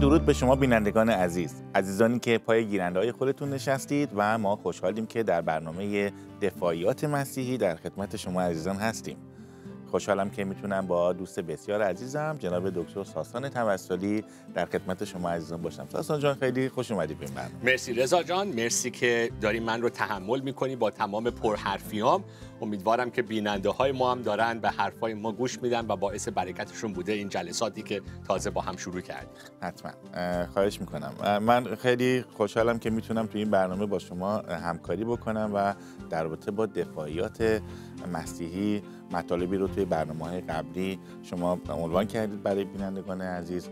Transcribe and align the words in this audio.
درود 0.00 0.26
به 0.26 0.32
شما 0.32 0.56
بینندگان 0.56 1.10
عزیز. 1.10 1.62
عزیزانی 1.74 2.18
که 2.18 2.38
پای 2.38 2.66
گیرنده 2.66 2.98
های 2.98 3.12
خودتون 3.12 3.50
نشستید 3.50 4.08
و 4.16 4.38
ما 4.38 4.56
خوشحالیم 4.56 5.06
که 5.06 5.22
در 5.22 5.40
برنامه 5.40 6.12
دفاعیات 6.42 7.04
مسیحی 7.04 7.58
در 7.58 7.76
خدمت 7.76 8.16
شما 8.16 8.42
عزیزان 8.42 8.76
هستیم. 8.76 9.16
خوشحالم 9.90 10.30
که 10.30 10.44
می‌تونم 10.44 10.86
با 10.86 11.12
دوست 11.12 11.40
بسیار 11.40 11.82
عزیزم 11.82 12.36
جناب 12.38 12.70
دکتر 12.70 13.04
ساسان 13.04 13.48
توسلی 13.48 14.24
در 14.54 14.66
خدمت 14.66 15.04
شما 15.04 15.30
عزیزان 15.30 15.62
باشم. 15.62 15.86
ساسان 15.92 16.20
جان 16.20 16.34
خیلی 16.34 16.68
خوش 16.68 16.90
اومدی 16.90 17.14
به 17.14 17.26
من. 17.36 17.50
مرسی 17.62 17.94
رضا 17.94 18.22
جان 18.22 18.48
مرسی 18.48 18.90
که 18.90 19.30
داری 19.40 19.60
من 19.60 19.82
رو 19.82 19.88
تحمل 19.88 20.40
می‌کنی 20.40 20.76
با 20.76 20.90
تمام 20.90 21.30
پرحرفیام. 21.30 22.24
امیدوارم 22.60 23.10
که 23.10 23.22
بیننده 23.22 23.70
های 23.70 23.92
ما 23.92 24.12
هم 24.12 24.22
دارن 24.22 24.58
به 24.58 24.70
حرفای 24.70 25.14
ما 25.14 25.32
گوش 25.32 25.62
میدن 25.62 25.86
و 25.88 25.96
باعث 25.96 26.28
برکتشون 26.28 26.92
بوده 26.92 27.12
این 27.12 27.28
جلساتی 27.28 27.82
که 27.82 28.02
تازه 28.28 28.50
با 28.50 28.60
هم 28.60 28.76
شروع 28.76 29.00
کردیم. 29.00 29.28
حتما. 29.62 29.92
خواهش 30.52 30.80
می‌کنم. 30.80 31.38
من 31.42 31.74
خیلی 31.74 32.24
خوشحالم 32.36 32.78
که 32.78 32.90
می‌تونم 32.90 33.26
تو 33.26 33.38
این 33.38 33.50
برنامه 33.50 33.86
با 33.86 33.98
شما 33.98 34.38
همکاری 34.38 35.04
بکنم 35.04 35.50
و 35.54 35.74
در 36.10 36.22
رابطه 36.22 36.50
با 36.50 36.66
دفاعیات 36.66 37.62
مسیحی 38.06 38.82
مطالبی 39.12 39.56
رو 39.56 39.68
توی 39.68 39.84
برنامه 39.84 40.24
های 40.24 40.40
قبلی 40.40 40.98
شما 41.22 41.58
عنوان 41.68 42.06
کردید 42.06 42.42
برای 42.42 42.64
بینندگان 42.64 43.20
عزیز. 43.20 43.68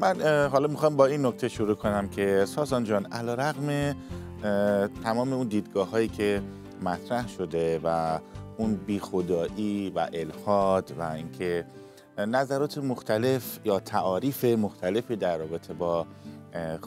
من 0.00 0.48
حالا 0.52 0.68
می‌خوام 0.68 0.96
با 0.96 1.06
این 1.06 1.26
نکته 1.26 1.48
شروع 1.48 1.74
کنم 1.74 2.08
که 2.08 2.44
سازان 2.46 2.84
جان 2.84 3.06
علا 3.06 3.34
رقم 3.34 3.96
تمام 5.04 5.32
اون 5.32 5.48
دیدگاه 5.48 5.90
هایی 5.90 6.08
که 6.08 6.42
مطرح 6.82 7.28
شده 7.28 7.80
و 7.84 8.18
اون 8.56 8.74
بیخدایی 8.74 9.92
و 9.94 10.08
الهاد 10.12 10.92
و 10.98 11.02
اینکه 11.02 11.64
نظرات 12.18 12.78
مختلف 12.78 13.58
یا 13.64 13.80
تعاریف 13.80 14.44
مختلفی 14.44 15.16
در 15.16 15.38
رابطه 15.38 15.74
با 15.74 16.06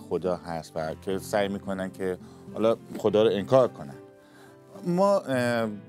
خدا 0.09 0.35
هست 0.35 0.71
و 0.75 0.93
که 1.01 1.17
سعی 1.17 1.47
می‌کنن 1.47 1.91
که 1.91 2.17
حالا 2.53 2.75
خدا 2.97 3.23
رو 3.23 3.29
انکار 3.29 3.67
کنن. 3.67 3.95
ما 4.87 5.19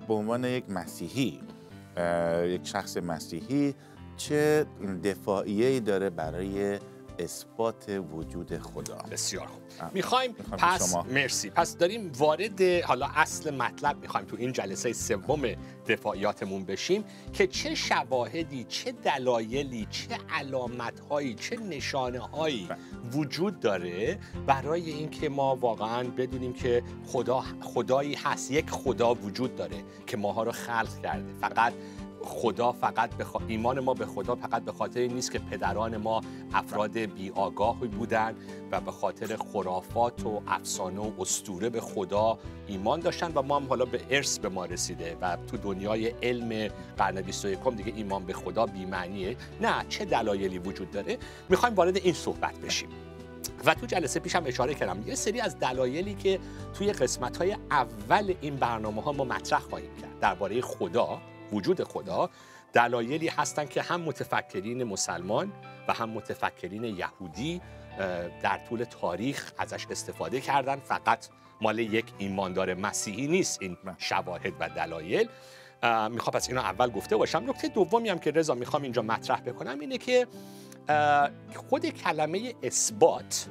به 0.08 0.14
عنوان 0.14 0.44
یک 0.44 0.64
مسیحی 0.70 1.41
یک 2.44 2.66
شخص 2.66 2.97
مسیحی 2.97 3.74
چه 4.16 4.66
دفاعیه 5.05 5.80
داره 5.80 6.10
برای 6.10 6.78
اثبات 7.20 8.02
وجود 8.12 8.58
خدا. 8.58 8.98
بسیار 9.10 9.46
خوب. 9.46 9.62
می‌خوایم 9.94 10.32
پس 10.32 10.94
مرسی. 10.96 11.50
پس 11.50 11.76
داریم 11.76 12.12
وارد 12.18 12.62
حالا 12.62 13.08
اصل 13.14 13.54
مطلب 13.54 14.00
می‌خوایم 14.00 14.26
تو 14.26 14.36
این 14.38 14.52
جلسه 14.52 14.92
سوم 14.92 15.42
دفاعیاتمون 15.88 16.64
بشیم 16.64 17.04
که 17.32 17.46
چه 17.46 17.74
شواهدی 17.74 18.64
چه 18.68 18.92
دلایلی 18.92 19.86
چه 19.91 20.18
علامتهایی 20.30 21.34
چه 21.34 21.56
نشانه 21.56 22.18
هایی 22.18 22.66
بله. 22.70 22.78
وجود 23.12 23.60
داره 23.60 24.18
برای 24.46 24.91
اینکه 24.91 25.28
ما 25.28 25.56
واقعا 25.56 26.04
بدونیم 26.04 26.52
که 26.52 26.82
خدا 27.06 27.44
خدایی 27.62 28.14
هست 28.14 28.50
یک 28.50 28.70
خدا 28.70 29.14
وجود 29.14 29.56
داره 29.56 29.76
که 30.06 30.16
ماها 30.16 30.42
رو 30.42 30.52
خلق 30.52 31.02
کرده. 31.02 31.32
فقط 31.41 31.72
خدا 32.24 32.72
فقط 32.72 33.16
بخ... 33.16 33.36
ایمان 33.48 33.80
ما 33.80 33.94
به 33.94 34.06
خدا 34.06 34.34
فقط 34.34 34.62
به 34.64 34.72
خاطر 34.72 35.00
نیست 35.00 35.32
که 35.32 35.38
پدران 35.38 35.97
ما 35.97 36.20
افراد 36.53 36.98
بی 36.98 37.31
آگاهی 37.31 37.88
بودن 37.88 38.34
و 38.72 38.81
به 38.81 38.91
خاطر 38.91 39.36
خرافات 39.36 40.26
و 40.26 40.42
افسانه 40.47 41.00
و 41.00 41.10
استوره 41.20 41.70
به 41.70 41.80
خدا 41.80 42.38
ایمان 42.66 43.00
داشتن 43.00 43.32
و 43.34 43.42
ما 43.42 43.56
هم 43.56 43.66
حالا 43.66 43.84
به 43.84 44.00
ارث 44.10 44.38
به 44.38 44.48
ما 44.48 44.64
رسیده 44.64 45.16
و 45.20 45.36
تو 45.36 45.56
دنیای 45.56 46.09
علم 46.22 46.72
قرن 46.97 47.20
21 47.20 47.59
دیگه 47.76 47.92
ایمان 47.97 48.25
به 48.25 48.32
خدا 48.32 48.66
بی 48.66 48.84
معنیه 48.84 49.36
نه 49.60 49.84
چه 49.88 50.04
دلایلی 50.04 50.59
وجود 50.59 50.91
داره؟ 50.91 51.19
می‌خوایم 51.48 51.75
وارد 51.75 51.97
این 51.97 52.14
صحبت 52.14 52.59
بشیم. 52.59 52.88
و 53.64 53.75
تو 53.75 53.86
جلسه 53.86 54.20
پیشم 54.20 54.42
اشاره 54.47 54.75
کردم 54.75 55.09
یه 55.09 55.14
سری 55.14 55.41
از 55.41 55.59
دلایلی 55.59 56.14
که 56.14 56.41
توی 56.75 56.92
قسمت 56.92 57.36
های 57.36 57.56
اول 57.70 58.34
این 58.41 58.56
برنامه 58.56 59.03
ها 59.03 59.12
ما 59.12 59.25
مطرح 59.25 59.60
خواهیم 59.60 59.91
کرد. 60.03 60.19
درباره 60.20 60.60
خدا 60.60 61.20
وجود 61.53 61.84
خدا 61.84 62.31
دلایلی 62.72 63.28
هستند 63.28 63.69
که 63.69 63.83
هم 63.83 64.00
متفکرین 64.00 64.84
مسلمان 64.84 65.53
و 65.88 65.93
هم 65.93 66.11
متفکرین 66.11 66.84
یهودی 66.84 67.61
در 68.43 68.61
طول 68.69 68.84
تاریخ 68.84 69.53
ازش 69.59 69.87
استفاده 69.91 70.41
کردن. 70.41 70.77
فقط 70.77 71.28
مال 71.60 71.78
یک 71.78 72.05
ایماندار 72.19 72.75
مسیحی 72.75 73.27
نیست 73.27 73.62
این 73.62 73.77
شواهد 73.99 74.53
و 74.60 74.69
دلایل. 74.69 75.28
می‌خوام 76.10 76.33
پس 76.34 76.49
اینو 76.49 76.60
اول 76.60 76.91
گفته 76.91 77.16
باشم. 77.16 77.44
نکته 77.47 77.69
دومی 77.69 78.09
هم 78.09 78.19
که 78.19 78.31
رضا 78.31 78.55
می‌خوام 78.55 78.83
اینجا 78.83 79.03
مطرح 79.03 79.41
بکنم 79.41 79.81
اینه 79.81 79.99
که 79.99 80.27
خود 81.69 81.87
کلمه 81.87 82.55
اثبات 82.62 83.47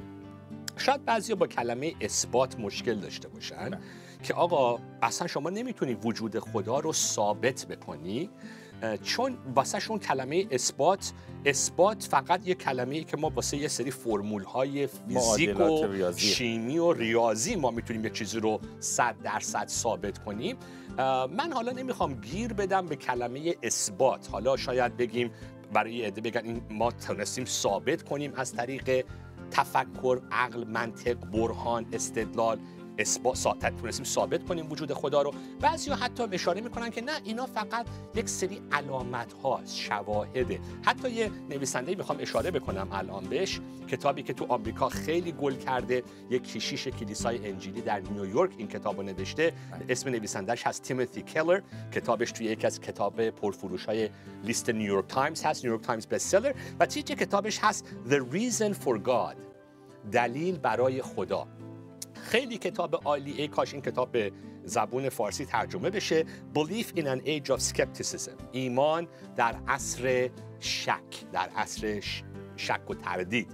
شاید 0.78 1.06
بعضی 1.06 1.36
با 1.36 1.48
کلمه 1.48 1.94
اثبات 2.02 2.60
مشکل 2.60 2.96
داشته 2.96 3.28
باشن. 3.28 3.80
که 4.24 4.34
آقا 4.34 4.80
اصلا 5.02 5.28
شما 5.28 5.50
نمی‌تونی 5.50 5.94
وجود 5.94 6.40
خدا 6.40 6.80
رو 6.80 6.94
ثابت 6.94 7.66
بکنی 7.66 8.30
چون 9.04 9.38
واسه 9.56 9.80
شون 9.80 10.00
کلمه 10.00 10.48
اثبات 10.52 11.14
اثبات 11.46 12.04
فقط 12.04 12.48
یه 12.48 12.56
کلمه 12.56 12.96
ای 12.96 13.04
که 13.04 13.18
ما 13.18 13.30
واسه 13.36 13.58
یه 13.58 13.68
سری 13.68 13.92
فرمول 13.92 14.44
های 14.44 14.88
فیزیک 14.88 15.60
و 15.60 16.12
شیمی 16.18 16.78
و 16.78 16.94
ریاضی 16.94 17.56
ما 17.56 17.72
می‌تونیم 17.72 18.04
یه 18.04 18.10
چیزی 18.10 18.40
رو 18.40 18.60
صد 18.80 19.16
درصد 19.24 19.68
ثابت 19.68 20.18
کنیم. 20.18 20.58
من 21.38 21.54
حالا 21.54 21.72
نمی‌خوام 21.72 22.14
گیر 22.14 22.54
بدم 22.54 22.86
به 22.86 22.96
کلمه 22.96 23.56
اثبات. 23.64 24.30
حالا 24.32 24.58
شاید 24.58 24.98
بگیم 24.98 25.32
برای 25.74 26.06
عده 26.06 26.22
بگن 26.22 26.42
این 26.46 26.62
ما 26.70 26.92
تونستیم 26.92 27.46
ثابت 27.46 28.04
کنیم 28.04 28.34
از 28.36 28.54
طریق 28.54 29.06
تفکر 29.52 30.22
عقل 30.32 30.64
منطق 30.64 31.14
برهان 31.14 31.86
استدلال. 31.94 32.60
اثبات 33.00 33.66
تونستیم 33.82 34.06
ثابت 34.06 34.46
کنیم 34.46 34.72
وجود 34.72 34.94
خدا 34.94 35.22
رو. 35.22 35.34
بعضیا 35.62 35.96
حتی 35.96 36.24
اشاره 36.32 36.62
می‌کنن 36.62 36.90
که 36.90 37.02
نه 37.02 37.12
اینا 37.24 37.46
فقط 37.46 37.86
یک 38.16 38.30
سری 38.30 38.62
علامت 38.72 39.34
هاست 39.34 39.76
شواهده. 39.78 40.60
حتی 40.86 41.10
یه 41.10 41.32
نویسنده 41.50 41.96
می‌خوام 41.96 42.18
اشاره 42.22 42.52
بکنم 42.52 42.88
الان 42.92 43.24
بهش. 43.24 43.60
کتابی 43.88 44.24
که 44.24 44.34
تو 44.34 44.46
آمریکا 44.50 44.90
خیلی 44.90 45.32
گل 45.32 45.56
کرده. 45.56 46.04
یک 46.30 46.44
کشیش 46.54 46.88
کلیسای 46.88 47.50
انجیلی 47.50 47.82
در 47.82 48.00
نیویورک 48.00 48.52
این 48.58 48.68
کتاب 48.68 48.98
رو 48.98 49.04
نوشته. 49.04 49.54
اسم 49.90 50.10
نویسنده‌ش 50.10 50.68
هست 50.68 50.82
تیموتی 50.82 51.22
کلر 51.22 51.62
کتابش 51.92 52.32
توی 52.32 52.46
یکی 52.46 52.68
از 52.68 52.82
کتاب 52.82 53.30
پرفروش 53.30 53.86
های 53.86 54.10
لیست 54.44 54.70
نیویورک 54.70 55.08
تایمز 55.08 55.44
هست 55.44 55.66
نیویورک 55.66 55.86
تایمز 55.86 56.08
bestseller 56.08 56.54
و 56.80 56.86
تیتر 56.86 57.16
کتابش 57.16 57.60
هست 57.62 57.86
The 58.10 58.20
Reason 58.34 58.74
for 58.86 58.98
God. 59.08 59.36
دلیل 60.12 60.58
برای 60.58 61.02
خدا. 61.02 61.48
خیلی 62.30 62.58
کتاب 62.58 63.02
عالی. 63.06 63.32
ای 63.32 63.48
کاش 63.48 63.74
این 63.74 63.82
کتاب 63.82 64.12
به 64.12 64.32
زبون 64.64 65.10
فارسی 65.10 65.46
ترجمه 65.46 65.90
بشه. 65.90 66.26
Belief 66.56 67.00
in 67.00 67.04
an 67.04 67.26
Age 67.26 67.50
of 67.50 67.60
Skepticism. 67.60 68.42
ایمان 68.52 69.08
در 69.36 69.56
عصر 69.68 70.30
شک 70.60 71.32
در 71.32 71.50
عصر 71.56 72.04
شک 72.56 72.90
و 72.90 72.94
تردید. 72.94 73.48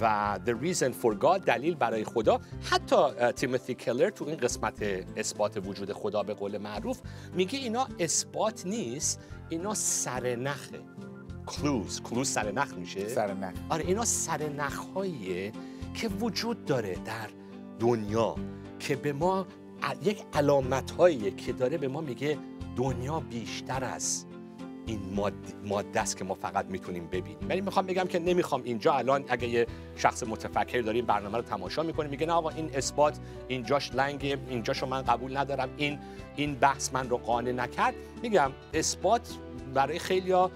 و 0.00 0.38
The 0.46 0.50
Reason 0.50 0.92
for 1.02 1.14
God 1.22 1.44
دلیل 1.44 1.74
برای 1.74 2.04
خدا. 2.04 2.40
حتی 2.70 2.96
تیموتی 3.36 3.74
کلر 3.74 4.10
تو 4.10 4.24
این 4.24 4.36
قسمت 4.36 4.82
اثبات 5.16 5.66
وجود 5.66 5.92
خدا 5.92 6.22
به 6.22 6.34
قول 6.34 6.58
معروف 6.58 7.00
میگه 7.34 7.58
اینا 7.58 7.88
اثبات 7.98 8.66
نیست 8.66 9.20
اینا 9.48 9.74
سرنخه. 9.74 10.80
کلوز 11.46 12.02
کلوز 12.02 12.28
سرنخ 12.28 12.74
میشه؟ 12.74 13.08
سرنخ. 13.08 13.54
آره 13.68 13.84
اینا 13.84 14.04
سرنخ 14.04 14.86
هاییه 14.94 15.52
که 15.94 16.08
وجود 16.08 16.64
داره 16.64 16.94
در 17.04 17.28
دنیا 17.80 18.34
که 18.78 18.96
به 18.96 19.12
ما 19.12 19.46
یک 20.02 20.22
علامت 20.34 20.90
هاییه 20.90 21.30
که 21.30 21.52
داره 21.52 21.78
به 21.78 21.88
ما 21.88 22.00
میگه 22.00 22.38
دنیا 22.76 23.20
بیشتر 23.20 23.84
از 23.84 24.26
این 24.86 25.00
ماده 25.64 26.00
است 26.00 26.16
که 26.16 26.24
ما 26.24 26.34
فقط 26.34 26.66
می‌تونیم 26.66 27.06
ببینیم. 27.06 27.48
ولی 27.48 27.60
می‌خوام 27.60 27.86
بگم 27.86 28.04
که 28.04 28.18
نمی‌خوام 28.18 28.62
اینجا 28.64 28.92
الان 28.92 29.24
اگه 29.28 29.48
یه 29.48 29.66
شخص 29.96 30.22
متفکر 30.22 30.80
داریم 30.80 31.06
برنامه 31.06 31.36
رو 31.36 31.42
تماشا 31.42 31.82
می‌کنه 31.82 32.08
میگه 32.08 32.26
نه 32.26 32.32
آقا 32.32 32.48
این 32.48 32.70
اثبات 32.74 33.18
اینجاش 33.48 33.94
لنگه 33.94 34.38
اینجاشو 34.48 34.86
من 34.86 35.02
قبول 35.02 35.36
ندارم. 35.36 35.68
این 35.76 35.98
این 36.36 36.54
بحث 36.54 36.94
من 36.94 37.08
رو 37.08 37.16
قانع 37.16 37.52
نکرد. 37.52 37.94
میگم 38.22 38.52
اثبات 38.74 39.34
برای 39.74 39.98
خیلیا 39.98 40.50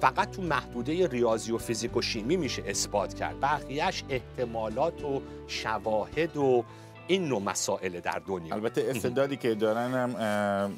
فقط 0.00 0.30
تو 0.30 0.42
محدوده 0.42 1.06
ریاضی 1.06 1.52
و 1.52 1.58
فیزیک 1.58 1.96
و 1.96 2.02
شیمی 2.02 2.36
میشه 2.36 2.62
اثبات 2.66 3.14
کرد. 3.14 3.40
بقیهش 3.40 4.04
احتمالات 4.08 5.04
و 5.04 5.22
شواهد 5.46 6.36
و 6.36 6.64
این 7.06 7.28
نوع 7.28 7.42
مسائل 7.42 8.00
در 8.00 8.22
دنیا. 8.26 8.54
البته 8.54 8.86
استعدادی 8.90 9.36
که 9.36 9.54
دارن 9.54 9.92
هم 9.92 10.72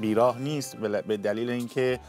بیراه 0.00 0.38
نیست 0.38 0.76
به 0.76 1.16
دلیل 1.16 1.50
اینکه 1.50 2.00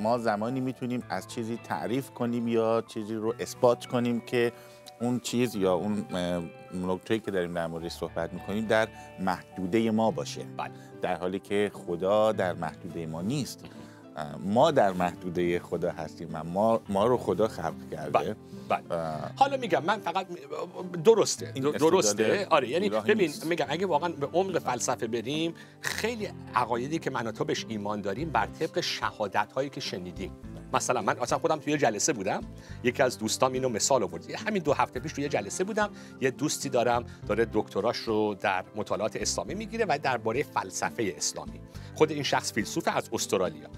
ما 0.00 0.18
زمانی 0.18 0.60
می‌تونیم 0.60 1.02
از 1.08 1.28
چیزی 1.28 1.58
تعریف 1.64 2.10
کنیم 2.10 2.48
یا 2.48 2.84
چیزی 2.88 3.14
رو 3.14 3.34
اثبات 3.38 3.86
کنیم 3.86 4.20
که 4.20 4.52
اون 5.00 5.20
چیز 5.20 5.54
یا 5.54 5.74
اون 5.74 6.04
نکته 6.74 7.18
که 7.18 7.30
داریم 7.30 7.54
در 7.54 7.66
موردش 7.66 7.92
صحبت 7.92 8.32
می‌کنیم 8.32 8.66
در 8.66 8.88
محدوده 9.20 9.90
ما 9.90 10.10
باشه. 10.10 10.44
بله. 10.56 10.70
در 11.02 11.16
حالی 11.16 11.38
که 11.38 11.70
خدا 11.86 12.32
در 12.32 12.52
محدوده 12.52 13.06
ما 13.06 13.22
نیست. 13.22 13.64
ما 14.44 14.70
در 14.70 14.92
محدوده 14.92 15.58
خدا 15.58 15.90
هستیم 15.90 16.28
و 16.32 16.44
ما, 16.44 16.80
ما 16.88 17.06
رو 17.06 17.16
خدا 17.16 17.48
خلق 17.48 17.90
کرده. 17.90 18.36
بله. 18.68 18.96
حالا 19.36 19.56
میگم 19.56 19.84
من 19.84 20.00
فقط 20.00 20.26
درسته 21.04 21.52
درسته. 21.52 22.46
آره 22.50 22.68
یعنی 22.68 22.88
ببین 22.88 23.32
میگم 23.44 23.66
اگه 23.68 23.86
واقعا 23.86 24.08
به 24.08 24.26
عمق 24.26 24.58
فلسفه 24.58 25.06
بریم 25.06 25.54
خیلی 25.80 26.28
عقایدی 26.54 26.98
که 26.98 27.10
من 27.10 27.26
و 27.26 27.32
تو 27.32 27.44
بهش 27.44 27.66
ایمان 27.68 28.00
داریم 28.00 28.30
بر 28.30 28.46
طبق 28.46 28.80
شهادت 28.80 29.52
هایی 29.52 29.70
که 29.70 29.80
شنیدیم. 29.80 30.32
مثلا 30.72 31.02
من 31.02 31.18
اصلا 31.18 31.38
خودم 31.38 31.58
توی 31.58 31.78
جلسه 31.78 32.12
بودم 32.12 32.40
یکی 32.82 33.02
از 33.02 33.18
دوستام 33.18 33.52
اینو 33.52 33.68
مثال 33.68 34.02
آورد. 34.02 34.30
همین 34.30 34.62
دو 34.62 34.72
هفته 34.72 35.00
پیش 35.00 35.12
توی 35.12 35.28
جلسه 35.28 35.64
بودم 35.64 35.90
یه 36.20 36.30
دوستی 36.30 36.68
دارم 36.68 37.04
داره 37.28 37.46
دکتراش 37.52 37.96
رو 37.96 38.34
در 38.40 38.64
مطالعات 38.76 39.16
اسلامی 39.16 39.54
می‌گیره 39.54 39.84
و 39.88 39.98
درباره 40.02 40.42
فلسفه 40.42 41.14
اسلامی. 41.16 41.60
خود 41.94 42.10
این 42.10 42.22
شخص 42.22 42.52
فیلسوف 42.52 42.88
از 42.88 43.10
استرالیا. 43.12 43.68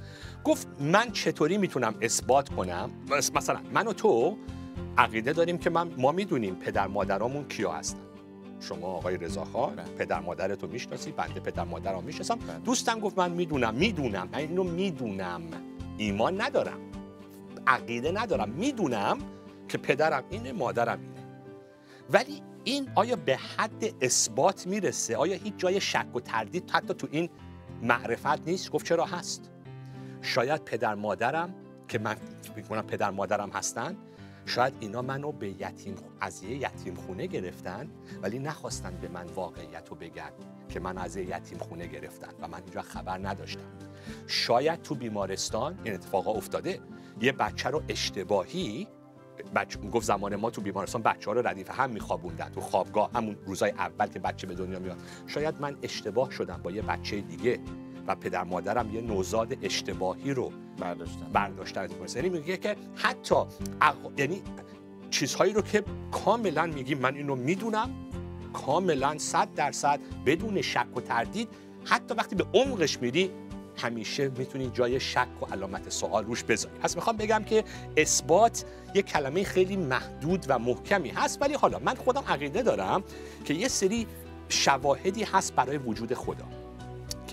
گفت 0.45 0.69
من 0.81 1.13
چطوری 1.13 1.59
می‌تونم 1.59 1.95
اثبات 2.03 2.49
کنم؟ 2.49 2.91
مثلا 3.35 3.61
من 3.73 3.87
و 3.87 3.93
تو 3.93 4.37
عقیده 4.99 5.33
داریم 5.33 5.59
که 5.59 5.71
من 5.71 5.95
ما 5.99 6.13
می‌دونیم 6.13 6.55
پدر 6.55 6.87
مادرامون 6.87 7.49
کیا 7.49 7.73
هستن. 7.73 7.99
شما 8.61 8.87
آقای 8.87 9.17
رضاخان 9.17 9.77
بله. 9.77 9.85
پدر 9.85 10.21
مادرتو 10.21 10.67
می‌شناسی 10.67 11.13
بنده 11.13 11.41
پدر 11.41 11.65
مادرم 11.65 12.05
می‌شناسم. 12.05 12.35
بله. 12.35 12.59
دوستم 12.59 13.01
گفت 13.01 13.19
من 13.19 13.31
می‌دونم 13.31 13.75
می‌دونم. 13.75 14.29
من 14.33 14.39
اینو 14.39 14.65
می‌دونم. 14.65 15.43
ایمان 15.99 16.41
ندارم. 16.41 16.79
عقیده 17.67 18.13
ندارم. 18.13 18.49
می‌دونم 18.49 19.19
که 19.69 19.79
پدرم 19.79 20.25
اینه 20.31 20.53
مادرم 20.53 20.99
اینه. 21.01 21.27
ولی 22.11 22.43
این 22.65 22.89
آیا 22.95 23.17
به 23.17 23.37
حد 23.37 23.95
اثبات 24.01 24.67
می‌رسه؟ 24.67 25.17
آیا 25.17 25.37
هیچ 25.37 25.55
جای 25.57 25.81
شک 25.81 26.07
و 26.17 26.21
تردید 26.21 26.71
حتی 26.71 26.95
تو 26.95 27.09
این 27.11 27.29
معرفت 27.83 28.49
نیست؟ 28.49 28.71
گفت 28.71 28.87
چرا 28.87 29.05
هست؟ 29.05 29.52
شاید 30.23 30.65
پدر 30.65 30.95
مادرم 30.95 31.55
که 31.89 31.99
من 31.99 32.17
می‌کنم 32.57 32.83
پدر 32.83 33.11
مادرم 33.11 33.51
هستن 33.51 33.97
شاید 34.47 34.75
اینا 34.81 35.03
منو 35.03 35.33
به 35.33 35.49
یتیم 35.49 35.95
از 36.21 36.43
یه 36.43 36.57
یتیم 36.57 36.95
خونه 36.95 37.27
گرفتن 37.27 37.91
ولی 38.23 38.39
نخواستن 38.39 38.99
به 39.01 39.09
من 39.09 39.27
واقعیت 39.27 39.89
رو 39.89 39.97
بگن 39.97 40.31
که 40.69 40.81
من 40.81 40.99
از 40.99 41.17
یه 41.17 41.37
یتیم 41.37 41.59
خونه 41.59 41.87
گرفتن 41.87 42.29
و 42.41 42.49
من 42.49 42.63
اینجا 42.63 42.83
خبر 42.83 43.19
نداشتم. 43.29 43.61
شاید 44.27 44.83
تو 44.83 44.95
بیمارستان 44.95 45.79
این 45.85 45.95
اتفاقا 45.95 46.31
افتاده 46.33 46.81
یه 47.21 47.33
بچه 47.33 47.69
رو 47.69 47.83
اشتباهی 47.89 48.89
بچه 49.55 49.79
گفت 49.79 50.07
زمان 50.07 50.37
ما 50.37 50.51
تو 50.51 50.61
بیمارستان 50.61 51.03
بچه 51.03 51.31
ها 51.31 51.33
رو 51.33 51.49
ردیف 51.49 51.71
هم 51.71 51.91
میخوابوندن 51.91 52.49
تو 52.49 52.61
خوابگاه 52.61 53.11
همون 53.15 53.37
روزای 53.47 53.71
اول 53.71 54.07
که 54.07 54.19
بچه 54.19 54.47
به 54.47 54.55
دنیا 54.55 54.79
میاد. 54.79 54.99
شاید 55.27 55.61
من 55.61 55.77
اشتباه 55.83 56.31
شدم 56.31 56.61
با 56.63 56.71
یه 56.71 56.83
بچه 56.83 57.21
دیگه. 57.21 57.61
و 58.07 58.15
پدر 58.15 58.45
مادرم 58.45 58.95
یه 58.95 59.01
نوزاد 59.01 59.57
اشتباهی 59.63 60.35
رو 60.35 60.53
برداشتن. 60.79 61.27
برداشتن. 61.33 61.89
یعنی 62.17 62.29
میگه 62.29 62.57
که 62.57 62.77
حتی 62.95 63.35
یعنی 64.19 64.43
چیزهایی 65.11 65.53
رو 65.53 65.63
که 65.63 65.85
کاملا 66.11 66.67
میگیم 66.67 66.99
من 66.99 67.15
اینو 67.15 67.35
می‌دونم 67.35 67.91
کاملا 68.53 69.19
صد 69.19 69.55
درصد 69.55 70.01
بدون 70.27 70.63
شک 70.63 70.97
و 70.97 71.01
تردید. 71.01 71.49
حتی 71.85 72.15
وقتی 72.15 72.37
به 72.37 72.47
عمقش 72.55 72.99
میری 72.99 73.31
همیشه 73.77 74.29
می‌تونی 74.29 74.71
جای 74.75 75.01
شک 75.01 75.43
و 75.43 75.47
علامت 75.47 75.89
سوال 75.89 76.25
روش 76.25 76.45
بذاری. 76.45 76.79
پس 76.79 76.97
می‌خوام 76.97 77.17
بگم 77.17 77.45
که 77.45 77.65
اثبات 77.97 78.65
یه 78.95 79.03
کلمه 79.03 79.45
خیلی 79.45 79.77
محدود 79.77 80.47
و 80.49 80.59
محکمی 80.59 81.09
هست 81.09 81.43
ولی 81.43 81.55
حالا 81.55 81.79
من 81.79 81.95
خودم 81.95 82.25
عقیده 82.29 82.63
دارم 82.63 83.03
که 83.45 83.55
یه 83.55 83.69
سری 83.69 84.07
شواهدی 84.49 85.25
هست 85.25 85.55
برای 85.55 85.79
وجود 85.79 86.15
خدا. 86.15 86.45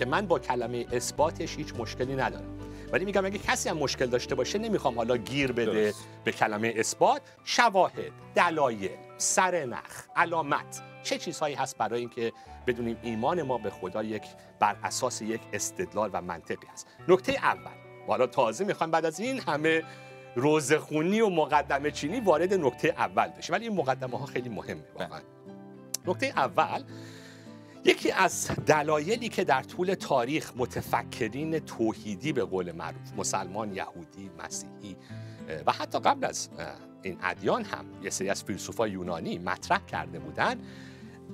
که 0.00 0.06
من 0.06 0.26
با 0.26 0.38
کلمه 0.38 0.86
اثباتش 0.92 1.56
هیچ 1.56 1.74
مشکلی 1.78 2.16
ندارم. 2.16 2.58
ولی 2.92 3.04
میگم 3.04 3.24
اگه 3.24 3.38
کسی 3.38 3.68
هم 3.68 3.76
مشکل 3.76 4.06
داشته 4.06 4.34
باشه 4.34 4.58
نمی‌خوام 4.58 4.96
حالا 4.96 5.16
گیر 5.16 5.52
بده 5.52 5.94
به 6.24 6.32
کلمه 6.32 6.72
اثبات. 6.76 7.22
شواهد 7.44 8.12
دلایل 8.34 8.90
سرنخ 9.18 10.06
علامت 10.16 10.82
چه 11.02 11.18
چیزهایی 11.18 11.54
هست 11.54 11.78
برای 11.78 12.00
اینکه 12.00 12.32
بدونیم 12.66 12.96
ایمان 13.02 13.42
ما 13.42 13.58
به 13.58 13.70
خدا 13.70 14.02
یک 14.02 14.22
بر 14.60 14.76
اساس 14.84 15.22
یک 15.22 15.40
استدلال 15.52 16.10
و 16.12 16.22
منطقی 16.22 16.66
است. 16.72 16.86
نکته 17.08 17.32
اول. 17.32 18.06
حالا 18.06 18.26
تازه 18.26 18.64
می‌خوام 18.64 18.90
بعد 18.90 19.04
از 19.04 19.20
این 19.20 19.40
همه 19.40 19.82
روزخونی 20.36 21.20
و 21.20 21.28
مقدمه 21.28 21.90
چینی 21.90 22.20
وارد 22.20 22.54
نکته 22.54 22.88
اول 22.88 23.28
بشه 23.28 23.52
ولی 23.52 23.68
این 23.68 23.76
مقدمه 23.76 24.18
ها 24.18 24.26
خیلی 24.26 24.48
مهمه 24.48 24.84
واقعا. 24.94 25.20
نکته 26.06 26.26
اول 26.26 26.82
یکی 27.84 28.10
از 28.10 28.50
دلایلی 28.66 29.28
که 29.28 29.44
در 29.44 29.62
طول 29.62 29.94
تاریخ 29.94 30.52
متفکرین 30.56 31.58
توحیدی 31.58 32.32
به 32.32 32.44
قول 32.44 32.72
معروف 32.72 33.12
مسلمان 33.16 33.74
یهودی 33.74 34.30
مسیحی 34.38 34.96
و 35.66 35.72
حتی 35.72 35.98
قبل 36.00 36.24
از 36.24 36.48
این 37.02 37.18
ادیان 37.22 37.64
هم 37.64 37.84
یه 38.02 38.10
سری 38.10 38.30
از 38.30 38.44
فیلسوفای 38.44 38.90
یونانی 38.90 39.38
مطرح 39.38 39.86
کرده 39.86 40.18
بودن 40.18 40.60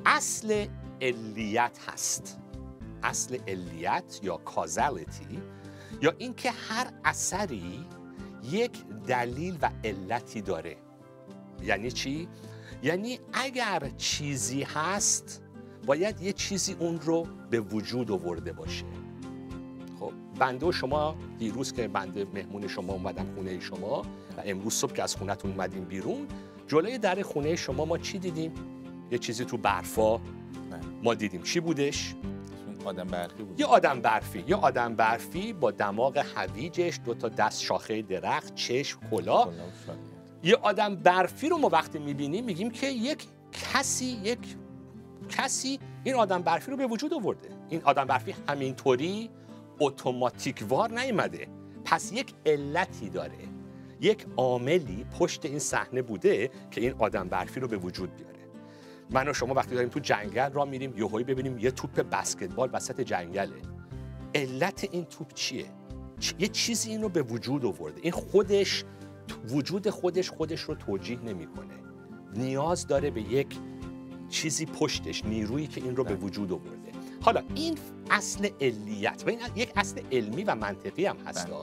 اصل 0.07 0.67
علیت 1.03 1.79
هست. 1.89 2.39
اصل 3.03 3.39
علیت 3.49 4.21
یا 4.23 4.37
کازالیتی 4.37 5.43
یا 6.03 6.15
اینکه 6.19 6.51
هر 6.51 6.93
اثری 7.05 7.87
یک 8.43 8.85
دلیل 9.07 9.59
و 9.63 9.71
علتی 9.85 10.41
داره. 10.41 10.77
یعنی 11.63 11.91
چی؟ 11.91 12.29
یعنی 12.83 13.21
اگر 13.33 13.91
چیزی 13.97 14.63
هست 14.63 15.43
باید 15.87 16.23
یه 16.23 16.33
چیزی 16.33 16.77
اون 16.79 17.01
رو 17.01 17.27
به 17.51 17.61
وجود 17.61 18.11
آورده 18.11 18.53
باشه. 18.53 18.85
خب 20.01 20.13
بنده 20.39 20.67
و 20.67 20.73
شما 20.73 21.17
دیروز 21.39 21.73
که 21.73 21.89
بنده 21.89 22.27
مهمون 22.35 22.69
شما 22.69 22.93
اومدم 22.93 23.27
خونه 23.35 23.61
شما 23.61 24.03
و 24.37 24.43
امروز 24.45 24.75
صبح 24.75 24.93
که 24.93 25.03
از 25.03 25.17
خونتون 25.17 25.51
اومدیم 25.51 25.85
بیرون 25.85 26.27
جلوی 26.69 26.99
در 26.99 27.23
خونه 27.23 27.57
شما 27.57 27.85
ما 27.85 27.99
چی 27.99 28.19
دیدیم؟ 28.19 28.53
یه 29.11 29.19
چیزی 29.19 29.45
تو 29.45 29.57
برفا 29.57 30.21
ما 31.03 31.15
دیدیم. 31.15 31.43
چی 31.43 31.61
بودش؟ 31.61 32.15
آدم 32.85 33.05
برفی 33.05 33.43
بود. 33.43 33.61
یه 33.61 33.67
آدم 33.67 34.01
برفی. 34.01 34.45
یه 34.49 34.57
آدم 34.57 34.95
برفی 34.95 35.53
با 35.53 35.71
دماغ 35.71 36.25
هویجش 36.37 37.01
دو 37.05 37.15
تا 37.15 37.29
دست 37.29 37.63
شاخه 37.63 38.03
درخت 38.03 38.55
چشم 38.55 39.01
کلا 39.11 39.49
یه 40.43 40.57
آدم 40.57 40.97
برفی 40.97 41.49
رو 41.49 41.59
ما 41.59 41.69
وقتی 41.69 41.99
می‌بینیم 41.99 42.45
میگیم 42.45 42.71
که 42.71 42.87
یک 42.87 43.27
کسی 43.53 44.05
یک 44.05 44.39
کسی 45.29 45.79
این 46.05 46.15
آدم 46.15 46.43
برفی 46.43 46.71
رو 46.71 46.77
به 46.77 46.87
وجود 46.87 47.15
آورده. 47.15 47.49
این 47.69 47.83
آدم 47.85 48.05
برفی 48.05 48.35
همینطوری 48.49 49.31
اتوماتیکوار 49.81 51.01
نیومده. 51.01 51.49
پس 51.85 52.13
یک 52.13 52.35
علتی 52.47 53.11
داره. 53.11 53.39
یک 54.01 54.27
عاملی 54.37 55.07
پشت 55.19 55.45
این 55.45 55.59
صحنه 55.59 56.03
بوده 56.03 56.51
که 56.71 56.81
این 56.81 56.95
آدم 56.99 57.29
برفی 57.29 57.61
رو 57.61 57.69
به 57.69 57.77
وجود 57.77 58.17
بیاره. 58.17 58.37
من 59.11 59.29
و 59.29 59.33
شما 59.33 59.55
وقتی 59.55 59.75
داریم 59.75 59.91
تو 59.91 60.01
جنگل 60.01 60.53
را 60.53 60.65
میریم 60.65 60.95
یهویی 60.97 61.25
ببینیم 61.25 61.59
یه 61.59 61.71
توپ 61.71 62.01
بسکتبال 62.01 62.71
وسط 62.73 63.01
جنگله. 63.01 63.63
علت 64.35 64.89
این 64.93 65.05
توپ 65.05 65.35
چیه؟ 65.35 65.67
یه 66.39 66.49
چیزی 66.49 66.91
این 66.91 67.03
رو 67.03 67.09
به 67.09 67.23
وجود 67.23 67.65
آورده. 67.65 68.01
این 68.03 68.13
خودش 68.13 68.85
وجود 69.49 69.91
خودش 69.91 70.31
خودش 70.31 70.61
رو 70.61 70.75
توجیه 70.75 71.21
نمی‌کنه. 71.21 71.75
نیاز 72.35 72.87
داره 72.87 73.11
به 73.11 73.21
یک 73.21 73.57
چیزی 74.29 74.67
پشتش 74.67 75.25
نیرویی 75.25 75.67
که 75.67 75.81
این 75.81 75.97
رو 75.97 76.05
به 76.05 76.15
وجود 76.15 76.53
آورده. 76.53 76.93
حالا 77.21 77.43
این 77.55 77.79
اصل 78.11 78.49
علیت 78.61 79.23
و 79.27 79.31
این 79.31 79.39
یک 79.57 79.73
اصل 79.77 80.01
علمی 80.13 80.45
و 80.45 80.55
منطقی 80.55 81.07
هم 81.07 81.17
هست 81.27 81.47
بله. 81.47 81.57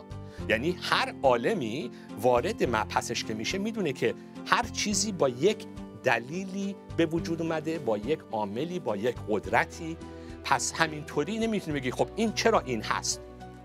یعنی 0.49 0.77
هر 0.81 1.13
عالمی 1.23 1.91
وارد 2.21 2.63
مبحثش 2.63 3.23
که 3.23 3.33
میشه 3.33 3.57
می‌دونه 3.57 3.93
که 3.93 4.13
هر 4.45 4.63
چیزی 4.63 5.11
با 5.11 5.29
یک 5.29 5.65
دلیلی 6.03 6.75
به 6.97 7.05
وجود 7.05 7.41
اومده 7.41 7.79
با 7.79 7.97
یک 7.97 8.19
عاملی 8.31 8.79
با 8.79 8.97
یک 8.97 9.15
قدرتی. 9.29 9.97
پس 10.43 10.73
همینطوری 10.73 11.39
نمی‌تونی 11.39 11.79
بگی 11.79 11.91
خب 11.91 12.09
این 12.15 12.33
چرا 12.33 12.59
این 12.59 12.81
هست؟ 12.81 13.21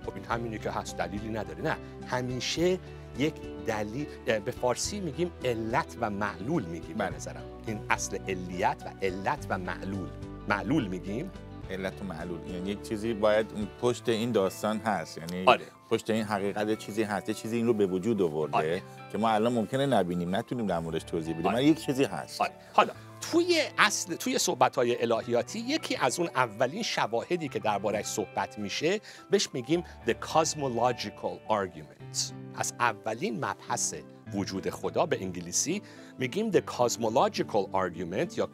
خب 0.07 0.15
این 0.15 0.25
همینه 0.25 0.59
که 0.59 0.71
هست 0.71 0.97
دلیلی 0.97 1.29
نداره. 1.29 1.63
نه. 1.63 1.77
همیشه 2.07 2.79
یک 3.19 3.35
دلیل 3.67 4.07
به 4.45 4.51
فارسی 4.51 5.01
میگیم 5.01 5.31
علت 5.45 5.97
و 6.01 6.11
معلول 6.11 6.65
میگیم 6.65 6.97
به 6.97 7.11
نظرم. 7.11 7.43
این 7.67 7.81
اصل 7.91 8.19
علیت 8.29 8.83
و 8.87 9.05
علت 9.07 9.47
و 9.49 9.59
معلول. 9.59 10.09
معلول 10.49 10.87
میگیم؟ 10.87 11.31
علت 11.71 12.03
و 12.03 12.05
معلول. 12.05 12.51
یعنی 12.51 12.71
یک 12.71 12.83
چیزی 12.83 13.15
باید 13.15 13.47
پشت 13.81 14.09
این 14.09 14.33
داستان 14.33 14.79
هست. 14.79 15.19
یعنی 15.19 15.47
آره. 15.47 15.65
پشت 15.91 16.11
این 16.11 16.23
حقیقت 16.23 16.79
چیزی 16.79 17.03
هست. 17.03 17.29
یه 17.29 17.35
چیزی 17.35 17.57
این 17.57 17.67
رو 17.67 17.75
به 17.75 17.87
وجود 17.87 18.23
آورده 18.23 18.57
آره. 18.57 18.83
که 19.13 19.19
ما 19.19 19.31
الان 19.31 19.53
ممکنه 19.53 19.87
نبینیم 19.87 20.37
نتونیم 20.37 20.67
در 20.67 20.79
موردش 20.79 21.03
توضیح 21.03 21.35
بدیم. 21.35 21.47
آره. 21.47 21.65
یک 21.65 21.81
چیزی 21.81 22.05
هست. 22.05 22.41
آره. 22.41 22.53
حالا 22.73 22.93
توی 23.21 23.63
اصل 23.79 24.15
توی 24.15 24.39
صحبت 24.39 24.77
های 24.77 25.03
الهیاتی 25.03 25.59
یکی 25.59 25.97
از 25.97 26.19
اون 26.19 26.29
اولین 26.35 26.83
شواهدی 26.83 27.49
که 27.49 27.59
دربارهش 27.59 28.07
صحبت 28.07 28.59
میشه 28.59 29.01
بهش 29.31 29.49
میگیم 29.53 29.85
the 30.07 30.13
cosmological 30.13 31.53
argument. 31.53 32.33
از 32.59 32.75
اولین 32.81 33.45
مبحث 33.45 33.95
وجود 34.35 34.71
خدا 34.71 35.07
به 35.07 35.23
انگلیسی 35.23 35.83
میگیم 36.19 36.53
the 36.53 36.61
cosmological 36.61 37.73
argument 37.73 38.39
یا 38.39 38.49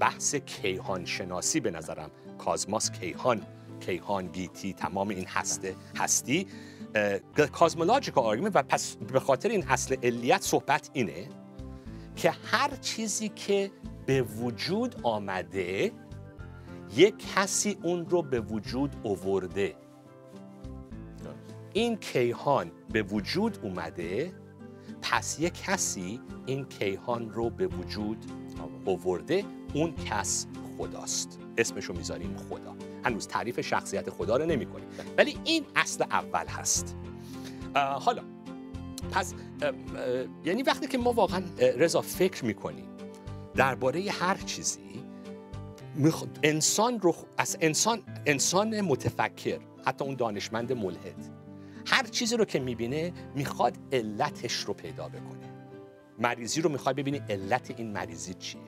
بحث 0.00 0.34
کیهان 0.34 1.04
شناسی 1.04 1.60
به 1.60 1.70
نظرم. 1.70 2.10
cosmos 2.38 2.90
کیهان 2.90 3.42
کیهان 3.80 4.26
گیتی 4.26 4.72
تمام 4.72 5.08
این 5.08 5.26
هسته 5.26 5.76
هستی. 5.96 6.46
cosmological 7.52 8.24
argument 8.24 8.56
و 8.56 8.62
پس 8.62 8.96
به 8.96 9.20
خاطر 9.20 9.48
این 9.48 9.64
اصل 9.68 9.96
علیت 10.02 10.42
صحبت 10.42 10.90
اینه 10.92 11.28
که 12.16 12.30
هر 12.30 12.70
چیزی 12.80 13.28
که 13.28 13.70
به 14.06 14.22
وجود 14.22 15.00
آمده 15.02 15.92
یک 16.96 17.14
کسی 17.34 17.78
اون 17.82 18.06
رو 18.06 18.22
به 18.22 18.40
وجود 18.40 18.96
اوورده 19.02 19.74
این 21.72 21.96
کیهان 21.96 22.72
به 22.92 23.02
وجود 23.02 23.58
اومده؟ 23.62 24.32
پس 25.02 25.40
یک 25.40 25.62
کسی 25.62 26.20
این 26.46 26.64
کیهان 26.64 27.30
رو 27.30 27.50
به 27.50 27.66
وجود 27.66 28.24
اوورده 28.84 29.44
اون 29.74 29.94
کس 29.94 30.46
خداست. 30.78 31.38
اسمشو 31.58 31.92
می‌ذاریم 31.92 32.36
خدا. 32.36 32.74
هنوز 33.04 33.26
تعریف 33.26 33.60
شخصیت 33.60 34.10
خدا 34.10 34.36
رو 34.36 34.46
نمی 34.46 34.66
کنیم 34.66 34.88
ولی 35.18 35.38
این 35.44 35.64
اصل 35.76 36.04
اول 36.04 36.46
هست. 36.46 36.96
حالا 37.74 38.22
پس 39.12 39.34
یعنی 40.44 40.62
وقتی 40.62 40.86
که 40.86 40.98
ما 40.98 41.12
واقعا 41.12 41.42
رضا 41.58 42.00
فکر 42.00 42.44
می‌کنیم 42.44 42.88
درباره 43.54 44.10
هر 44.10 44.36
چیزی 44.36 45.04
انسان 46.42 47.00
رو 47.00 47.14
از 47.38 47.56
انسان 47.60 48.02
انسان 48.26 48.80
متفکر 48.80 49.58
حتی 49.86 50.04
اون 50.04 50.14
دانشمند 50.14 50.72
ملحد 50.72 51.39
هر 51.90 52.02
چیزی 52.02 52.36
رو 52.36 52.44
که 52.44 52.58
می‌بینه 52.58 53.12
می‌خواد 53.34 53.76
علتش 53.92 54.54
رو 54.54 54.74
پیدا 54.74 55.08
بکنه. 55.08 55.50
مریضی 56.18 56.60
رو 56.60 56.70
می‌خواد 56.70 56.96
ببینی 56.96 57.20
علت 57.28 57.74
این 57.76 57.92
مریضی 57.92 58.34
چیه. 58.34 58.60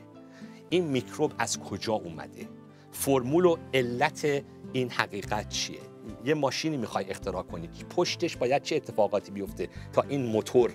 این 0.70 0.84
میکروب 0.84 1.32
از 1.38 1.58
کجا 1.60 1.92
اومده؟ 1.92 2.48
فرمول 2.92 3.44
و 3.44 3.56
علت 3.74 4.42
این 4.72 4.90
حقیقت 4.90 5.48
چیه؟ 5.48 5.78
یه 6.24 6.34
ماشینی 6.34 6.76
می‌خوای 6.76 7.10
اختراع 7.10 7.42
کنی 7.42 7.68
پشتش 7.96 8.36
باید 8.36 8.62
چه 8.62 8.76
اتفاقاتی 8.76 9.32
بیفته 9.32 9.68
تا 9.92 10.02
این 10.02 10.26
موتور 10.26 10.72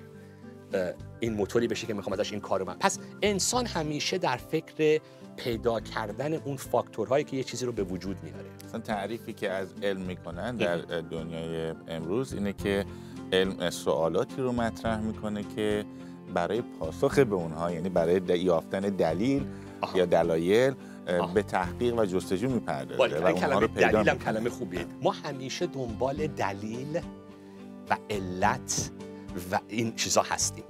این 1.19 1.33
موتوری 1.33 1.67
بشه 1.67 1.87
که 1.87 1.93
می‌خوام 1.93 2.13
ازش 2.13 2.31
این 2.31 2.41
کارو 2.41 2.65
من 2.65 2.75
پس 2.79 2.99
انسان 3.21 3.65
همیشه 3.65 4.17
در 4.17 4.37
فکر 4.37 5.01
پیدا 5.37 5.79
کردن 5.79 6.33
اون 6.33 6.57
فاکتورهایی 6.57 7.23
که 7.23 7.37
یه 7.37 7.43
چیزی 7.43 7.65
رو 7.65 7.71
به 7.71 7.83
وجود 7.83 8.17
میاره. 8.23 8.45
مثلا 8.65 8.79
تعریفی 8.81 9.33
که 9.33 9.51
از 9.51 9.67
علم 9.83 10.01
می‌کنن 10.01 10.55
در 10.55 10.77
دنیای 11.01 11.73
امروز 11.87 12.33
اینه 12.33 12.53
که 12.53 12.85
علم 13.33 13.69
سوالاتی 13.69 14.41
رو 14.41 14.51
مطرح 14.51 15.01
می‌کنه 15.01 15.43
که 15.55 15.85
برای 16.33 16.61
پاسخ 16.61 17.19
به 17.19 17.35
اونها 17.35 17.71
یعنی 17.71 17.89
برای 17.89 18.21
یافتن 18.39 18.79
دلیل 18.79 19.45
یا 19.95 20.05
دلایل 20.05 20.73
به 21.33 21.43
تحقیق 21.43 21.99
و 21.99 22.05
جستجو 22.05 22.49
می‌پردازه 22.49 23.23
و 23.23 23.31
کلمه 23.31 23.59
رو 23.59 23.67
پیدا 23.67 23.91
دلیل 23.91 24.09
هم 24.09 24.19
کلمه 24.19 24.49
خوبیه. 24.49 24.85
ما 25.01 25.11
همیشه 25.11 25.67
دنبال 25.67 26.27
دلیل 26.27 26.99
و 27.89 27.97
علت 28.09 28.91
و 29.51 29.59
این 29.67 29.95
چیزا 29.95 30.21
هستیم. 30.21 30.63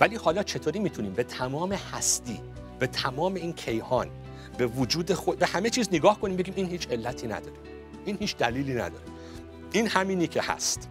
ولی 0.00 0.16
حالا 0.16 0.42
چطوری 0.42 0.78
می‌تونیم؟ 0.78 1.12
به 1.12 1.24
تمام 1.24 1.72
هستی 1.72 2.40
به 2.78 2.86
تمام 2.86 3.34
این 3.34 3.52
کیهان 3.52 4.10
به 4.58 4.66
وجود 4.66 5.14
خود 5.14 5.38
به 5.38 5.46
همه 5.46 5.70
چیز 5.70 5.88
نگاه 5.92 6.20
کنیم 6.20 6.36
بگیم 6.36 6.54
این 6.56 6.66
هیچ 6.66 6.88
علتی 6.88 7.26
نداره. 7.26 7.56
این 8.04 8.16
هیچ 8.20 8.36
دلیلی 8.36 8.74
نداره. 8.74 9.04
این 9.72 9.86
همینی 9.86 10.26
که 10.26 10.42
هست. 10.42 10.88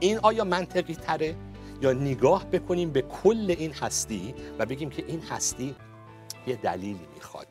این 0.00 0.18
آیا 0.18 0.44
منطقی 0.44 0.94
تره 0.94 1.36
یا 1.82 1.92
نگاه 1.92 2.46
بکنیم 2.46 2.90
به 2.90 3.02
کل 3.02 3.54
این 3.58 3.72
هستی 3.72 4.34
و 4.58 4.66
بگیم 4.66 4.90
که 4.90 5.04
این 5.06 5.20
هستی 5.20 5.74
یه 6.46 6.56
دلیلی 6.56 7.06
می‌خواد. 7.14 7.46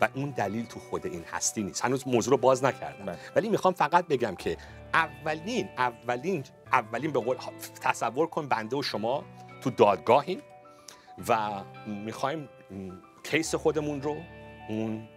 و 0.00 0.08
اون 0.14 0.30
دلیل 0.30 0.66
تو 0.66 0.80
خود 0.80 1.06
این 1.06 1.24
هستی 1.32 1.62
نیست. 1.62 1.84
هنوز 1.84 2.08
موضوع 2.08 2.30
رو 2.30 2.36
باز 2.36 2.64
نکردم. 2.64 3.04
بله. 3.04 3.18
ولی 3.36 3.48
می‌خوام 3.48 3.74
فقط 3.74 4.06
بگم 4.06 4.34
که 4.34 4.56
اولین 4.94 5.68
اولین 5.78 6.44
اولین 6.72 7.10
به 7.12 7.20
قول 7.20 7.36
تصور 7.82 8.26
کن 8.26 8.48
بنده 8.48 8.76
و 8.76 8.82
شما 8.82 9.24
تو 9.60 9.70
دادگاهیم 9.70 10.40
و 11.28 11.50
می‌خوایم 11.86 12.48
کیس 13.24 13.54
خودمون 13.54 14.02
رو 14.02 14.16
اون 14.68 15.08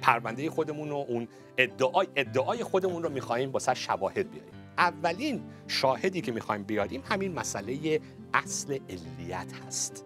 پرونده, 0.00 0.50
خودمون 0.50 0.88
رو 0.88 1.04
اون 1.08 1.28
ادعای 1.58 2.06
ادعای 2.16 2.64
خودمون 2.64 3.02
رو 3.02 3.08
می‌خوایم 3.08 3.50
واسه 3.50 3.74
شواهد 3.74 4.30
بیاریم. 4.30 4.52
اولین 4.78 5.42
شاهدی 5.68 6.20
که 6.20 6.32
می‌خوایم 6.32 6.62
بیاریم 6.62 7.02
همین 7.10 7.32
مسئله 7.32 8.00
اصل 8.34 8.78
علیت 8.88 9.52
هست 9.66 10.04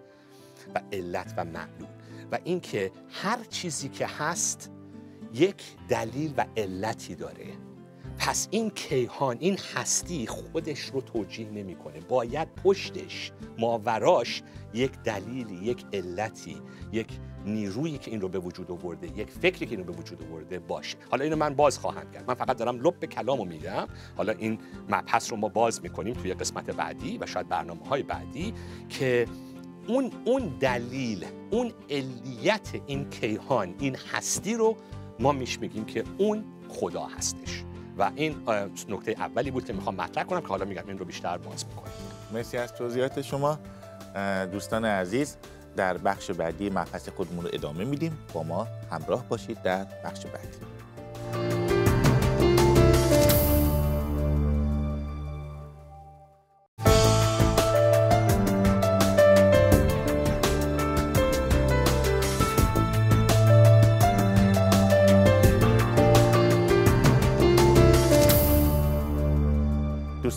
و 0.75 0.81
علت 0.93 1.35
و 1.37 1.45
معلول 1.45 1.89
و 2.33 2.39
اینکه 2.45 2.93
هر 3.11 3.45
چیزی 3.45 3.89
که 3.89 4.07
هست 4.07 4.71
یک 5.35 5.63
دلیل 5.89 6.35
و 6.37 6.47
علتی 6.57 7.15
داره. 7.15 7.47
پس 8.19 8.49
این 8.51 8.71
کیهان 8.71 9.37
این 9.41 9.59
هستی 9.75 10.27
خودش 10.27 10.81
رو 10.81 11.01
توجیه 11.01 11.51
نمی‌کنه. 11.51 12.01
باید 12.01 12.49
پشتش 12.65 13.33
ماوراش 13.59 14.43
یک 14.75 14.93
دلیلی 14.93 15.55
یک 15.55 15.85
علتی 15.93 16.57
یک 16.93 17.07
نیرویی 17.47 17.99
که 17.99 18.11
این 18.11 18.21
رو 18.21 18.29
به 18.29 18.39
وجود 18.39 18.71
آورده 18.71 19.19
یک 19.19 19.31
فکری 19.31 19.67
که 19.67 19.77
این 19.77 19.87
رو 19.87 19.93
به 19.93 19.99
وجود 19.99 20.23
آورده 20.23 20.59
باشه. 20.59 20.97
حالا 21.11 21.25
اینو 21.25 21.37
من 21.37 21.55
باز 21.55 21.79
خواهم 21.79 22.11
کرد. 22.11 22.25
من 22.29 22.35
فقط 22.35 22.57
دارم 22.57 22.81
لب 22.81 23.05
کلامو 23.05 23.45
میگم. 23.45 23.87
حالا 24.17 24.33
این 24.33 24.59
مبحث 24.89 25.31
رو 25.31 25.37
ما 25.37 25.49
باز 25.49 25.83
می‌کنیم 25.83 26.15
توی 26.15 26.35
قسمت 26.35 26.71
بعدی 26.71 27.19
و 27.19 27.27
شاید 27.27 27.49
برنامه 27.49 27.87
های 27.87 28.03
بعدی 28.03 28.55
که 28.89 29.27
اون 29.90 30.12
اون 30.25 30.56
دلیل 30.61 31.26
اون 31.50 31.73
علیت 31.90 32.68
این 32.87 33.11
کیهان 33.11 33.75
این 33.78 33.97
هستی 34.12 34.54
رو 34.54 34.76
ما 35.20 35.32
میش 35.32 35.59
میگیم 35.59 35.85
که 35.85 36.04
اون 36.18 36.44
خدا 36.68 37.04
هستش. 37.04 37.64
و 37.99 38.11
این 38.16 38.37
نکته 38.88 39.11
اولی 39.11 39.50
بود 39.50 39.64
که 39.64 39.73
می‌خوام 39.73 39.94
مطرح 39.94 40.25
کنم 40.25 40.40
که 40.40 40.47
حالا 40.47 40.64
میگم 40.64 40.82
این 40.88 40.99
رو 40.99 41.04
بیشتر 41.04 41.38
باز 41.38 41.66
می‌کنیم 41.66 41.94
مرسی 42.32 42.56
از 42.56 42.75
توضیحات 42.75 43.23
شما. 43.23 43.59
دوستان 44.52 44.85
عزیز 44.85 45.37
در 45.76 45.99
بخش 45.99 46.30
بعدی 46.30 46.70
مبحث 46.70 47.09
خودمون 47.09 47.44
رو 47.44 47.50
ادامه 47.52 47.85
میدیم. 47.85 48.18
با 48.35 48.42
ما 48.42 48.66
همراه 48.90 49.28
باشید 49.28 49.62
در 49.62 49.87
بخش 50.04 50.26
بعدی. 50.26 51.60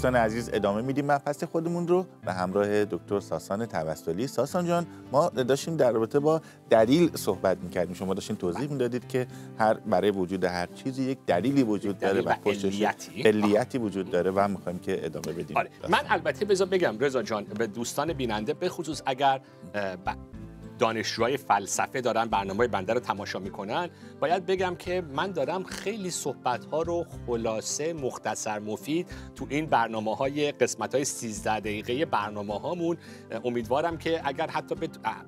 دوستان 0.03 0.21
عزیز 0.21 0.49
ادامه 0.53 0.81
میدیم 0.81 1.05
مبحث 1.05 1.43
خودمون 1.43 1.87
رو 1.87 2.05
به 2.25 2.33
همراه 2.33 2.85
دکتر 2.85 3.19
ساسان 3.19 3.65
توسلی. 3.65 4.27
ساسان 4.27 4.67
جان 4.67 4.85
ما 5.11 5.29
داشتیم 5.29 5.77
در 5.77 5.91
رابطه 5.91 6.19
با 6.19 6.41
دلیل 6.69 7.15
صحبت 7.15 7.57
می‌کردیم. 7.57 7.93
شما 7.93 8.13
داشتین 8.13 8.35
توضیح 8.35 8.71
می‌دادید 8.71 9.07
که 9.07 9.27
هر 9.59 9.73
برای 9.73 10.11
وجود 10.11 10.43
هر 10.43 10.65
چیزی 10.65 11.03
یک 11.03 11.17
دلیلی 11.27 11.63
وجود 11.63 11.99
داره 11.99 12.21
و 12.21 12.33
پشتش 12.35 12.81
علیتی. 13.25 13.77
وجود 13.77 14.11
داره 14.11 14.31
و 14.31 14.47
می‌خوایم 14.47 14.79
که 14.79 15.05
ادامه 15.05 15.37
بدیم. 15.37 15.57
آره. 15.57 15.69
من 15.89 16.01
البته 16.09 16.45
بذار 16.45 16.67
بگم 16.67 16.99
رضا 16.99 17.23
جان 17.23 17.43
به 17.43 17.67
دوستان 17.67 18.13
بیننده 18.13 18.53
به 18.53 18.69
خصوص 18.69 19.01
اگر 19.05 19.41
دانشجوهای 20.79 21.37
فلسفه 21.37 22.01
دارن 22.01 22.25
برنامه 22.25 22.67
بنده 22.67 22.93
رو 22.93 22.99
تماشا 22.99 23.39
می‌کنن 23.39 23.89
باید 24.23 24.45
بگم 24.45 24.75
که 24.75 25.03
من 25.15 25.31
دارم 25.31 25.63
خیلی 25.63 26.11
صحبت 26.11 26.65
ها 26.65 26.81
رو 26.81 27.05
خلاصه 27.27 27.93
مختصر 27.93 28.59
مفید 28.59 29.07
تو 29.35 29.47
این 29.49 29.65
برنامه 29.65 30.15
های 30.15 30.51
قسمت 30.51 30.95
های 30.95 31.05
13 31.05 31.59
دقیقه 31.59 32.05
برنامه 32.05 32.59
هامون 32.59 32.97
امیدوارم 33.43 33.97
که 33.97 34.21
اگر 34.23 34.47
حتی 34.47 34.75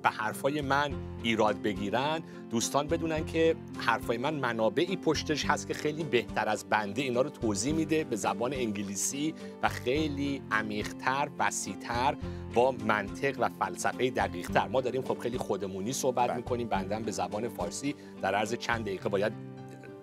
به 0.02 0.08
حرفای 0.08 0.60
من 0.60 0.92
ایراد 1.22 1.62
بگیرن 1.62 2.22
دوستان 2.50 2.86
بدونن 2.86 3.24
که 3.24 3.56
حرفای 3.78 4.18
من 4.18 4.34
منابعی 4.34 4.96
پشتش 4.96 5.44
هست 5.44 5.68
که 5.68 5.74
خیلی 5.74 6.04
بهتر 6.04 6.48
از 6.48 6.64
بنده 6.64 7.02
اینا 7.02 7.20
رو 7.20 7.30
توضیح 7.30 7.74
میده 7.74 8.04
به 8.04 8.16
زبان 8.16 8.54
انگلیسی 8.54 9.34
و 9.62 9.68
خیلی 9.68 10.42
عمیقتر 10.50 11.28
وسیعتر 11.38 12.16
با 12.54 12.74
منطق 12.86 13.36
و 13.38 13.48
فلسفه 13.48 14.10
دقیقتر 14.10 14.68
ما 14.68 14.80
داریم 14.80 15.02
خب 15.02 15.18
خیلی 15.18 15.38
خودمونی 15.38 15.92
صحبت 15.92 16.28
بله. 16.28 16.36
می‌کنیم 16.36 16.68
بندم 16.68 17.02
به 17.02 17.10
زبان 17.10 17.48
فارسی 17.48 17.94
در 18.22 18.34
عرض 18.34 18.54
چند 18.54 18.85
دقیقه 18.86 19.08
باید 19.08 19.32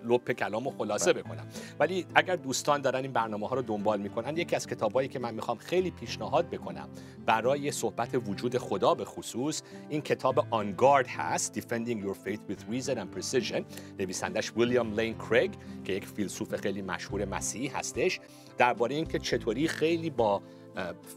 لپ 0.04 0.32
کلام 0.32 0.66
و 0.66 0.70
خلاصه 0.70 1.12
بله. 1.12 1.22
بکنم. 1.22 1.46
ولی 1.80 2.06
اگر 2.14 2.36
دوستان 2.36 2.80
دارن 2.80 3.02
این 3.02 3.12
برنامه 3.12 3.48
ها 3.48 3.56
رو 3.56 3.62
دنبال 3.62 4.00
می‌کنن 4.00 4.36
یکی 4.36 4.56
از 4.56 4.66
کتابایی 4.66 5.08
که 5.08 5.18
من 5.18 5.34
می‌خوام 5.34 5.58
خیلی 5.58 5.90
پیشنهاد 5.90 6.50
بکنم 6.50 6.88
برای 7.26 7.70
صحبت 7.72 8.28
وجود 8.28 8.58
خدا 8.58 8.94
به 8.94 9.04
خصوص 9.04 9.62
این 9.88 10.00
کتاب 10.00 10.46
آن 10.50 10.72
گارد 10.72 11.06
هست 11.06 11.60
Defending 11.60 12.04
Your 12.04 12.28
Faith 12.28 12.40
with 12.50 12.60
Reason 12.72 12.96
and 12.96 13.18
Precision. 13.18 13.62
نویسندش 13.98 14.52
ویلیام 14.56 15.00
لین 15.00 15.14
کرگ 15.30 15.50
که 15.84 15.92
یک 15.92 16.06
فیلسوف 16.06 16.54
خیلی 16.54 16.82
مشهور 16.82 17.24
مسیحی 17.24 17.66
هستش. 17.66 18.20
درباره 18.58 18.94
اینکه 18.94 19.18
چطوری 19.18 19.68
خیلی 19.68 20.10
با 20.10 20.42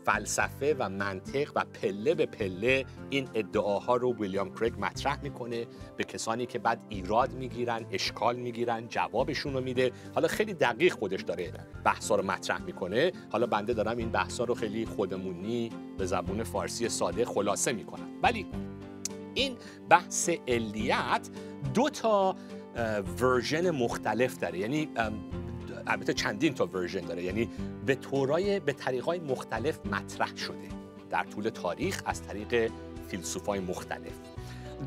فلسفه 0.05 0.75
و 0.79 0.89
منطق 0.89 1.51
و 1.55 1.65
پله 1.81 2.15
به 2.15 2.25
پله 2.25 2.85
این 3.09 3.29
ادعاها 3.33 3.95
رو 3.95 4.13
ویلیام 4.13 4.53
کریگ 4.55 4.73
مطرح 4.79 5.23
می‌کنه 5.23 5.67
به 5.97 6.03
کسانی 6.03 6.45
که 6.45 6.59
بعد 6.59 6.81
ایراد 6.89 7.33
می‌گیرن 7.33 7.85
اشکال 7.91 8.35
می‌گیرن 8.35 8.87
جوابشون 8.87 9.53
رو 9.53 9.61
میده. 9.61 9.91
حالا 10.15 10.27
خیلی 10.27 10.53
دقیق 10.53 10.93
خودش 10.93 11.21
داره 11.21 11.53
بحثا 11.83 12.15
رو 12.15 12.25
مطرح 12.25 12.61
می‌کنه. 12.61 13.11
حالا 13.31 13.45
بنده 13.45 13.73
دارم 13.73 13.97
این 13.97 14.09
بحثا 14.09 14.43
رو 14.43 14.55
خیلی 14.55 14.85
خودمونی 14.85 15.69
به 15.97 16.05
زبون 16.05 16.43
فارسی 16.43 16.89
ساده 16.89 17.25
خلاصه 17.25 17.73
می‌کنم. 17.73 18.07
ولی 18.23 18.45
این 19.33 19.57
بحث 19.89 20.29
علیت 20.47 21.29
دو 21.73 21.89
تا 21.89 22.35
ورژن 23.21 23.71
مختلف 23.71 24.37
داره. 24.37 24.59
یعنی 24.59 24.89
البته 25.88 26.13
چندین 26.13 26.53
تا 26.53 26.65
ورژن 26.65 27.01
داره. 27.01 27.24
یعنی 27.24 27.50
به 27.86 27.96
طورای 27.96 28.60
به 28.60 28.74
طریقای 28.74 29.20
مختلف 29.20 29.79
مطرح 29.86 30.36
شده. 30.36 30.67
در 31.10 31.24
طول 31.24 31.50
تاریخ 31.50 32.01
از 32.06 32.24
طریق 32.24 32.72
فیلسوفای 33.08 33.60
مختلف. 33.60 34.13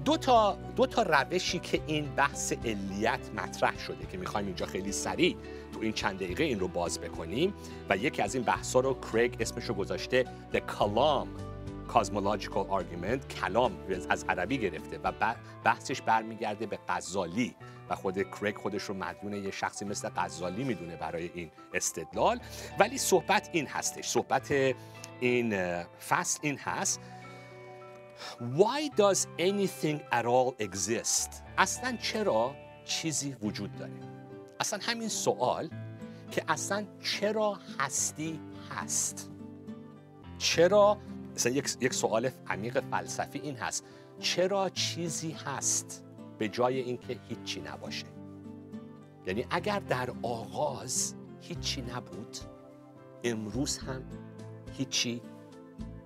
دو 0.04 0.16
تا, 0.16 0.58
دو 0.76 0.86
تا 0.86 1.02
روشی 1.02 1.58
که 1.58 1.80
این 1.86 2.04
بحث 2.16 2.52
علیت 2.52 3.20
مطرح 3.36 3.78
شده 3.78 4.06
که 4.12 4.18
می‌خوایم 4.18 4.46
اینجا 4.46 4.66
خیلی 4.66 4.92
سریع 4.92 5.36
تو 5.72 5.80
این 5.80 5.92
چند 5.92 6.16
دقیقه 6.16 6.44
این 6.44 6.60
رو 6.60 6.68
باز 6.68 7.00
بکنیم. 7.00 7.54
و 7.88 7.96
یکی 7.96 8.22
از 8.22 8.34
این 8.34 8.44
بحثا 8.44 8.80
رو 8.80 8.96
کریگ 9.12 9.34
اسمش 9.40 9.64
رو 9.64 9.74
گذاشته 9.74 10.24
The 10.52 10.58
Kalam. 10.58 11.49
Cosmological 11.94 12.66
Argument 12.70 13.26
کلام 13.26 13.72
از 14.08 14.24
عربی 14.28 14.58
گرفته 14.58 14.98
و 15.04 15.12
بحثش 15.64 16.02
برمیگرده 16.02 16.66
به 16.66 16.78
غزالی 16.88 17.54
و 17.90 17.94
خود 17.94 18.22
کریگ 18.22 18.56
خودش 18.56 18.82
رو 18.82 18.94
مدیون 18.94 19.32
یه 19.32 19.50
شخصی 19.50 19.84
مثل 19.84 20.08
غزالی 20.16 20.64
می‌دونه 20.64 20.96
برای 20.96 21.30
این 21.34 21.50
استدلال 21.74 22.40
ولی 22.78 22.98
صحبت 22.98 23.50
این 23.52 23.66
هستش 23.66 24.08
صحبت 24.08 24.54
این 25.20 25.82
فصل 25.82 26.38
این 26.42 26.58
هست 26.58 27.00
Why 28.40 28.88
does 28.96 29.26
anything 29.38 30.00
at 30.12 30.24
all 30.24 30.54
exist? 30.66 31.30
اصلا 31.58 31.96
چرا 32.02 32.54
چیزی 32.84 33.36
وجود 33.42 33.76
داره؟ 33.76 33.92
اصلا 34.60 34.78
همین 34.82 35.08
سوال 35.08 35.70
که 36.30 36.44
اصلا 36.48 36.86
چرا 37.02 37.58
هستی 37.78 38.40
هست؟ 38.70 39.30
چرا 40.38 40.98
مثلا 41.40 41.52
یک،, 41.52 41.76
یک 41.80 41.94
سوال 41.94 42.30
عمیق 42.46 42.80
فلسفی 42.90 43.38
این 43.38 43.56
هست. 43.56 43.84
چرا 44.18 44.68
چیزی 44.68 45.30
هست 45.30 46.04
به 46.38 46.48
جای 46.48 46.80
اینکه 46.80 47.20
هیچی 47.28 47.60
نباشه؟ 47.60 48.06
یعنی 49.26 49.46
اگر 49.50 49.78
در 49.78 50.10
آغاز 50.22 51.14
هیچی 51.40 51.82
نبود 51.82 52.36
امروز 53.24 53.78
هم 53.78 54.02
هیچی 54.72 55.22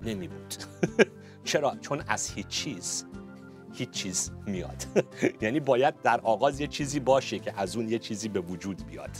نمی 0.03 0.29
بود 0.29 0.55
چرا؟ 1.45 1.76
چون 1.81 2.05
از 2.09 2.31
هیچ 2.31 2.47
چیز 2.47 3.05
هیچ 3.73 3.91
چیز 3.91 4.31
میاد. 4.47 4.85
یعنی 5.43 5.61
باید 5.61 6.03
در 6.03 6.21
آغاز 6.21 6.61
یه 6.61 6.67
چیزی 6.67 7.00
باشه 7.00 7.38
که 7.38 7.61
از 7.61 7.76
اون 7.76 7.88
یه 7.88 7.99
چیزی 7.99 8.29
به 8.29 8.41
وجود 8.41 8.87
بیاد. 8.87 9.17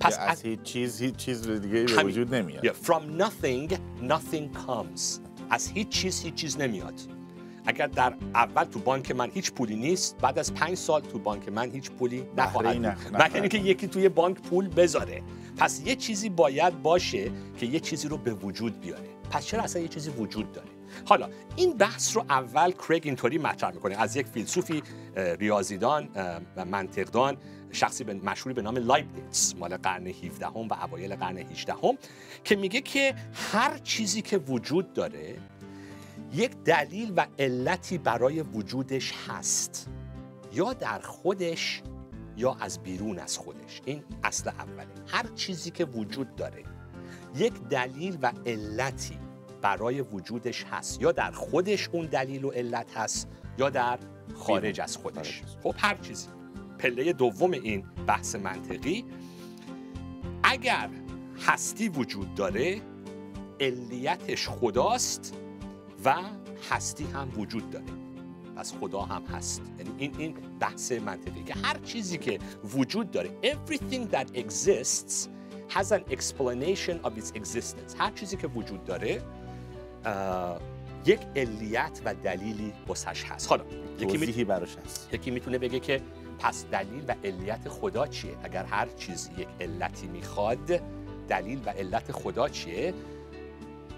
پس 0.00 0.18
از 0.18 0.42
هیچ 0.42 0.62
چیز 0.62 1.02
هیچ 1.02 1.16
چیز 1.16 1.48
دیگه 1.48 1.84
به 1.84 2.02
وجود 2.02 2.34
نمیاد. 2.34 2.64
Yeah. 2.64 2.86
From 2.86 3.02
nothing, 3.22 3.78
nothing 4.00 4.66
comes. 4.66 5.31
از 5.52 5.68
هیچ 5.68 5.88
چیز 5.88 6.22
هیچ 6.22 6.34
چیز 6.34 6.60
نمیاد. 6.60 6.94
اگر 7.66 7.86
در 7.86 8.14
اول 8.34 8.64
تو 8.64 8.78
بانک 8.78 9.10
من 9.10 9.30
هیچ 9.30 9.52
پولی 9.52 9.76
نیست 9.76 10.18
بعد 10.18 10.38
از 10.38 10.54
پنج 10.54 10.74
سال 10.74 11.00
تو 11.00 11.18
بانک 11.18 11.48
من 11.48 11.70
هیچ 11.70 11.90
پولی 11.90 12.24
نخواهد 12.36 12.98
مگر 13.12 13.46
که 13.46 13.58
یکی 13.58 13.88
توی 13.88 14.08
بانک 14.08 14.40
پول 14.40 14.68
بذاره. 14.68 15.22
پس 15.56 15.82
یه 15.86 15.96
چیزی 15.96 16.28
باید 16.28 16.82
باشه 16.82 17.30
که 17.58 17.66
یه 17.66 17.80
چیزی 17.80 18.08
رو 18.08 18.16
به 18.16 18.34
وجود 18.34 18.80
بیاره. 18.80 19.08
پس 19.32 19.46
چرا 19.46 19.62
اصلا 19.62 19.82
یه 19.82 19.88
چیزی 19.88 20.10
وجود 20.10 20.52
داره؟ 20.52 20.68
حالا 21.04 21.28
این 21.56 21.76
بحث 21.76 22.16
رو 22.16 22.24
اول 22.28 22.72
کریگ 22.72 23.02
اینطوری 23.04 23.38
مطرح 23.38 23.74
می‌کنه. 23.74 24.00
از 24.00 24.16
یک 24.16 24.26
فیلسوفی 24.26 24.82
ریاضیدان 25.16 26.08
و 26.56 26.64
منطقدان 26.64 27.36
شخصی 27.72 28.04
مشهوری 28.04 28.54
به 28.54 28.62
نام 28.62 28.76
لایبنیتس 28.76 29.54
مال 29.56 29.76
قرن 29.76 30.06
17 30.06 30.46
هم 30.46 30.68
و 30.68 30.74
اوایل 30.84 31.16
قرن 31.16 31.38
18 31.38 31.72
هم 31.72 31.98
که 32.44 32.56
میگه 32.56 32.80
که 32.80 33.14
هر 33.32 33.78
چیزی 33.78 34.22
که 34.22 34.38
وجود 34.38 34.92
داره 34.92 35.38
یک 36.32 36.56
دلیل 36.64 37.12
و 37.16 37.26
علتی 37.38 37.98
برای 37.98 38.40
وجودش 38.40 39.12
هست. 39.28 39.88
یا 40.52 40.72
در 40.72 40.98
خودش 40.98 41.82
یا 42.36 42.56
از 42.60 42.82
بیرون 42.82 43.18
از 43.18 43.38
خودش. 43.38 43.80
این 43.84 44.04
اصل 44.24 44.48
اوله. 44.48 44.86
هر 45.06 45.26
چیزی 45.34 45.70
که 45.70 45.84
وجود 45.84 46.36
داره 46.36 46.64
یک 47.36 47.52
دلیل 47.52 48.18
و 48.22 48.32
علتی 48.46 49.18
برای 49.62 50.00
وجودش 50.00 50.64
هست 50.64 51.02
یا 51.02 51.12
در 51.12 51.30
خودش 51.30 51.88
اون 51.92 52.06
دلیل 52.06 52.44
و 52.44 52.50
علت 52.50 52.96
هست 52.96 53.28
یا 53.58 53.70
در 53.70 53.98
خارج 54.34 54.80
از 54.80 54.96
خودش. 54.96 55.42
خب 55.62 55.74
هر 55.78 55.94
چیزی. 55.94 56.28
پله 56.78 57.12
دوم 57.12 57.50
این 57.50 57.84
بحث 58.06 58.34
منطقی 58.34 59.04
اگر 60.42 60.90
هستی 61.46 61.88
وجود 61.88 62.34
داره 62.34 62.80
علیتش 63.60 64.48
خداست 64.48 65.34
و 66.04 66.14
هستی 66.70 67.04
هم 67.04 67.28
وجود 67.36 67.70
داره. 67.70 67.84
پس 68.56 68.74
خدا 68.80 69.00
هم 69.00 69.22
هست. 69.22 69.62
یعنی 69.78 69.90
این 69.98 70.14
این 70.18 70.34
بحث 70.60 70.92
منطقی. 70.92 71.42
که 71.42 71.54
هر 71.54 71.78
چیزی 71.84 72.18
که 72.18 72.38
وجود 72.64 73.10
داره 73.10 73.30
everything 73.42 74.14
that 74.14 74.36
exists 74.36 75.28
has 75.68 75.92
an 75.92 76.02
explanation 76.10 76.96
of 77.04 77.12
its 77.18 77.30
existence. 77.34 77.94
هر 77.98 78.10
چیزی 78.14 78.36
که 78.36 78.46
وجود 78.46 78.84
داره 78.84 79.22
یک 81.06 81.20
علیت 81.36 82.00
و 82.04 82.14
دلیلی 82.14 82.72
واسش 82.86 83.24
هست. 83.24 83.48
حالا 83.48 83.64
یکی 83.98 84.18
می... 84.18 84.44
براش 84.44 84.76
هست. 84.76 85.14
یکی 85.14 85.30
می‌تونه 85.30 85.58
بگه 85.58 85.80
که 85.80 86.00
پس 86.38 86.64
دلیل 86.66 87.04
و 87.08 87.14
علیت 87.24 87.68
خدا 87.68 88.06
چیه؟ 88.06 88.36
اگر 88.42 88.64
هر 88.64 88.88
چیزی 88.96 89.30
یک 89.38 89.48
علتی 89.60 90.06
می‌خواد 90.06 90.80
دلیل 91.28 91.60
و 91.66 91.70
علت 91.70 92.12
خدا 92.12 92.48
چیه؟ 92.48 92.94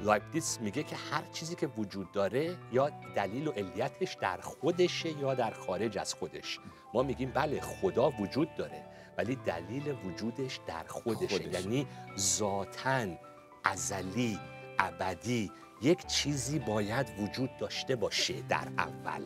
لایبنیتس 0.03 0.61
میگه 0.61 0.83
که 0.83 0.97
هر 0.97 1.23
چیزی 1.33 1.55
که 1.55 1.67
وجود 1.67 2.13
داره 2.13 2.57
یا 2.73 2.91
دلیل 3.15 3.49
و 3.49 3.51
علیتش 3.51 4.17
در 4.21 4.41
خودشه 4.41 5.19
یا 5.19 5.35
در 5.35 5.51
خارج 5.51 5.99
از 5.99 6.15
خودش. 6.15 6.61
ما 6.95 7.03
میگیم 7.03 7.31
بله 7.35 7.61
خدا 7.61 8.11
وجود 8.11 8.55
داره 8.57 8.85
ولی 9.19 9.37
دلیل 9.37 9.95
وجودش 10.05 10.61
در 10.67 10.85
خودشه. 10.89 11.39
خودش. 11.39 11.55
یعنی 11.55 11.87
ذاتا 12.19 13.19
ازلی 13.65 14.39
ابدی 14.79 15.51
یک 15.83 16.07
چیزی 16.07 16.59
باید 16.59 17.07
وجود 17.19 17.51
داشته 17.57 17.97
باشه 17.97 18.35
در 18.49 18.69
اول 18.79 19.23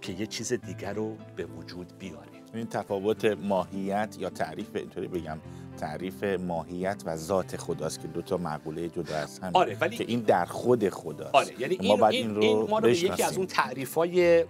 که 0.00 0.12
یه 0.12 0.26
چیز 0.26 0.52
دیگر 0.52 0.92
رو 0.92 1.16
به 1.36 1.44
وجود 1.44 1.98
بیاره. 1.98 2.28
این 2.54 2.66
تفاوت 2.66 3.24
ماهیت 3.24 4.16
یا 4.18 4.30
تعریف 4.30 4.76
اینطوری 4.76 5.08
بگم. 5.08 5.38
تعریف 5.80 6.24
ماهیت 6.24 7.02
و 7.06 7.16
ذات 7.16 7.56
خداست 7.56 8.00
که 8.00 8.08
دو 8.08 8.22
تا 8.22 8.36
مقوله 8.36 8.88
جدا 8.88 9.16
از 9.16 9.38
هم 9.38 9.50
آره 9.54 9.76
ولی 9.80 9.96
که 9.96 10.04
این 10.08 10.20
در 10.20 10.44
خود 10.44 10.88
خداست. 10.88 11.34
آره 11.34 11.60
یعنی 11.60 11.96
ما 11.96 12.08
این, 12.08 12.26
این, 12.26 12.30
این, 12.30 12.34
رو 12.34 12.42
این 12.42 12.70
ما 12.70 12.78
رو 12.78 12.84
به 12.84 13.04
یکی 13.04 13.22
از 13.22 13.36
اون 13.36 13.46
تعریف 13.46 13.94
های 13.94 14.44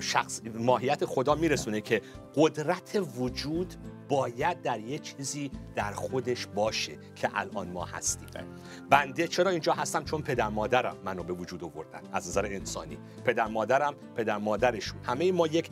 شخص 0.00 0.40
ماهیت 0.54 1.04
خدا 1.04 1.34
میرسونه 1.34 1.80
که 1.80 2.02
قدرت 2.36 3.02
وجود 3.16 3.74
باید 4.08 4.62
در 4.62 4.80
یه 4.80 4.98
چیزی 4.98 5.50
در 5.74 5.92
خودش 5.92 6.46
باشه 6.46 6.92
که 7.14 7.28
الان 7.34 7.68
ما 7.68 7.84
هستیم. 7.84 8.28
بنده 8.90 9.28
چرا 9.28 9.50
اینجا 9.50 9.72
هستم؟ 9.72 10.04
چون 10.04 10.22
پدر 10.22 10.48
مادرم 10.48 10.96
منو 11.04 11.22
به 11.22 11.32
وجود 11.32 11.64
آوردن 11.64 12.00
از 12.12 12.28
نظر 12.28 12.44
انسانی. 12.44 12.98
پدر 13.24 13.46
مادرم 13.46 13.94
پدر 14.16 14.38
مادرشون. 14.38 14.98
همه 15.04 15.32
ما 15.32 15.46
یک 15.46 15.70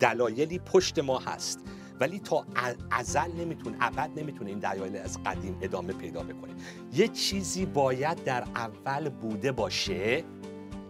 دلایلی 0.00 0.58
پشت 0.58 0.98
ما 0.98 1.18
هست. 1.18 1.60
ولی 2.00 2.18
تا 2.18 2.46
ازل 2.90 3.32
نمی‌تونه 3.32 3.76
ابد 3.80 4.10
نمی‌تونه 4.16 4.50
این 4.50 4.58
دلایل 4.58 4.96
از 4.96 5.22
قدیم 5.22 5.58
ادامه 5.62 5.92
پیدا 5.92 6.22
بکنه. 6.22 6.52
یه 6.94 7.08
چیزی 7.08 7.66
باید 7.66 8.24
در 8.24 8.42
اول 8.42 9.08
بوده 9.08 9.52
باشه 9.52 10.24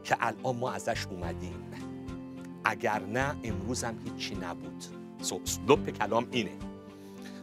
که 0.04 0.16
الان 0.20 0.56
ما 0.56 0.72
ازش 0.72 1.06
اومدیم. 1.06 1.70
اگر 2.64 3.06
نه 3.06 3.36
امروز 3.44 3.84
هم 3.84 3.98
هیچی 4.04 4.34
نبود. 4.34 4.84
لپ 5.68 5.90
کلام 5.90 6.26
اینه. 6.30 6.50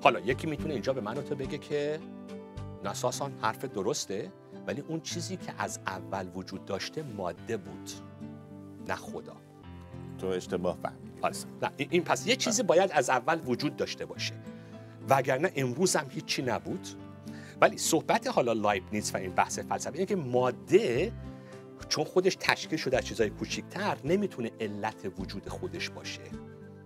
حالا 0.03 0.19
یکی 0.19 0.47
می‌تونه 0.47 0.73
اینجا 0.73 0.93
به 0.93 1.01
من 1.01 1.13
تو 1.13 1.35
بگه 1.35 1.57
که 1.57 1.99
نساسان 2.85 3.31
حرف 3.41 3.65
درسته 3.65 4.31
ولی 4.67 4.83
اون 4.87 5.01
چیزی 5.01 5.37
که 5.37 5.53
از 5.57 5.79
اول 5.87 6.27
وجود 6.35 6.65
داشته 6.65 7.03
ماده 7.03 7.57
بود. 7.57 7.89
نه 8.87 8.95
خدا. 8.95 9.35
تو 10.17 10.27
اشتباه 10.27 10.77
فهمید 10.83 11.06
نه 11.61 11.71
این 11.77 12.03
پس 12.03 12.27
یه 12.27 12.35
چیزی 12.35 12.63
باید 12.63 12.91
از 12.93 13.09
اول 13.09 13.39
وجود 13.45 13.75
داشته 13.75 14.05
باشه. 14.05 14.33
وگرنه 15.09 15.51
امروز 15.55 15.95
هم 15.95 16.05
هیچی 16.09 16.41
نبود. 16.41 16.87
ولی 17.61 17.77
صحبت 17.77 18.27
حالا 18.27 18.53
لایبنیتس 18.53 19.15
و 19.15 19.17
این 19.17 19.31
بحث 19.31 19.59
فلسفی 19.59 19.93
اینه 19.93 20.05
که 20.05 20.15
ماده 20.15 21.11
چون 21.89 22.03
خودش 22.03 22.37
تشکیل 22.39 22.79
شده 22.79 22.97
از 22.97 23.05
چیزهای 23.05 23.29
کوچیکتر 23.29 23.97
نمی‌تونه 24.03 24.51
علت 24.59 25.11
وجود 25.19 25.49
خودش 25.49 25.89
باشه. 25.89 26.21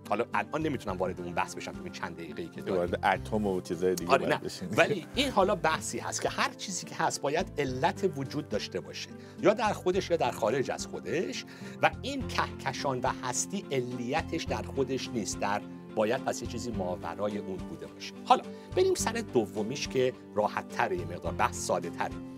حالا 0.08 0.24
الان 0.34 0.62
نمی‌تونم 0.62 0.96
وارد 0.96 1.20
اون 1.20 1.34
بحث 1.34 1.54
بشم 1.54 1.72
تو 1.72 1.82
این 1.82 1.92
چند 1.92 2.16
دقیقه‌ای 2.16 2.48
که 2.48 2.60
داریم 2.60 2.76
وارد 2.76 3.04
اتم 3.04 3.46
و 3.46 3.60
چیزای 3.60 3.94
دیگه 3.94 4.10
آره 4.10 4.26
نه. 4.26 4.40
ولی 4.76 5.06
این 5.14 5.30
حالا 5.30 5.54
بحثی 5.54 5.98
هست 5.98 6.22
که 6.22 6.28
هر 6.28 6.52
چیزی 6.52 6.86
که 6.86 6.94
هست 6.94 7.20
باید 7.20 7.52
علت 7.58 8.10
وجود 8.16 8.48
داشته 8.48 8.80
باشه. 8.80 9.08
یا 9.42 9.54
در 9.54 9.72
خودش 9.72 10.10
یا 10.10 10.16
در 10.16 10.30
خارج 10.30 10.70
از 10.70 10.86
خودش. 10.86 11.44
و 11.82 11.90
این 12.02 12.28
کهکشان 12.28 13.00
و 13.00 13.10
هستی 13.22 13.64
علیتش 13.72 14.44
در 14.44 14.62
خودش 14.62 15.08
نیست. 15.08 15.40
در 15.40 15.62
باید 15.94 16.24
پس 16.24 16.42
یه 16.42 16.48
چیزی 16.48 16.70
ماورای 16.70 17.38
اون 17.38 17.56
بوده 17.56 17.86
باشه. 17.86 18.12
حالا 18.24 18.42
بریم 18.76 18.94
سر 18.94 19.12
دومیش 19.12 19.88
که 19.88 20.12
راحت 20.34 20.68
تره 20.68 20.96
یه 20.96 21.04
مقدار 21.04 21.32
بحث 21.32 21.56
ساده 21.66 21.90
تره 21.90 22.31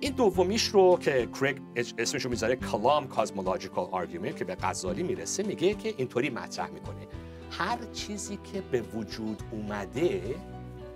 این 0.00 0.12
دومیش 0.12 0.64
رو 0.64 0.98
که 1.00 1.28
کریگ 1.40 1.56
اسمش 1.98 2.24
رو 2.24 2.30
می‌ذاره 2.30 2.56
کلام 2.56 3.08
cosmological 3.08 3.88
argument 3.90 4.36
که 4.36 4.44
به 4.44 4.54
غزالی 4.54 5.02
می‌رسه 5.02 5.42
میگه 5.42 5.74
که 5.74 5.94
اینطوری 5.96 6.30
مطرح 6.30 6.70
می‌کنه. 6.70 7.06
هر 7.50 7.78
چیزی 7.92 8.38
که 8.52 8.60
به 8.60 8.80
وجود 8.80 9.42
اومده 9.50 10.34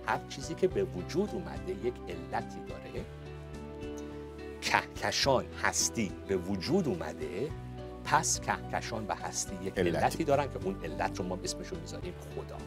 هر 0.05 0.19
چیزی 0.29 0.55
که 0.55 0.67
به 0.67 0.83
وجود 0.83 1.29
اومده 1.33 1.71
یک 1.71 1.93
علتی 2.09 2.59
داره. 2.67 3.05
کهکشان 4.61 5.45
هستی 5.63 6.11
به 6.27 6.37
وجود 6.37 6.87
اومده 6.87 7.49
پس 8.03 8.39
کهکشان 8.39 9.05
و 9.07 9.15
هستی 9.15 9.55
یک 9.63 9.77
علتی, 9.77 9.97
علتی 9.97 10.23
دارن 10.23 10.45
که 10.45 10.59
اون 10.63 10.75
علت 10.83 11.19
رو 11.19 11.25
ما 11.25 11.39
اسمش 11.43 11.67
رو 11.67 11.79
می‌ذاریم 11.79 12.13
خدا. 12.35 12.57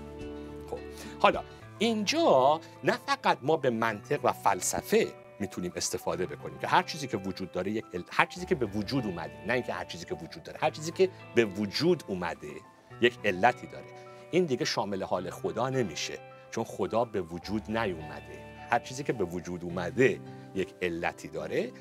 خب 0.71 0.79
حالا 1.21 1.42
اینجا 1.79 2.61
نه 2.85 2.99
فقط 3.07 3.38
ما 3.42 3.57
به 3.57 3.71
منطق 3.71 4.21
و 4.25 4.33
فلسفه 4.33 5.09
می‌تونیم 5.43 5.73
استفاده 5.77 6.27
بکنیم 6.27 6.59
که 6.59 6.67
هر 6.67 6.83
چیزی 6.83 7.07
که 7.07 7.17
وجود 7.17 7.53
داره 7.53 7.71
یک 7.71 7.85
هر 8.13 8.27
چیزی 8.27 8.47
که 8.47 8.55
به 8.55 8.67
وجود 8.67 9.07
اومده 9.07 9.33
نه 9.47 9.53
اینکه 9.53 9.73
هر 9.73 9.85
چیزی 9.85 10.05
که 10.05 10.15
وجود 10.15 10.43
داره 10.43 10.59
هر 10.63 10.71
چیزی 10.71 10.93
که 10.93 11.09
به 11.35 11.45
وجود 11.45 12.05
اومده 12.07 12.53
یک 13.01 13.19
علتی 13.25 13.67
داره. 13.67 13.87
این 14.31 14.45
دیگه 14.45 14.65
شامل 14.65 15.03
حال 15.03 15.31
خدا 15.31 15.71
نمیشه 15.71 16.19
چون 16.51 16.65
خدا 16.65 17.05
به 17.05 17.21
وجود 17.21 17.71
نیومده. 17.71 18.39
هر 18.71 18.79
چیزی 18.79 19.03
که 19.05 19.13
به 19.13 19.25
وجود 19.25 19.65
اومده 19.65 20.21
یک 20.55 20.75
علتی 20.83 21.29
داره 21.29 21.73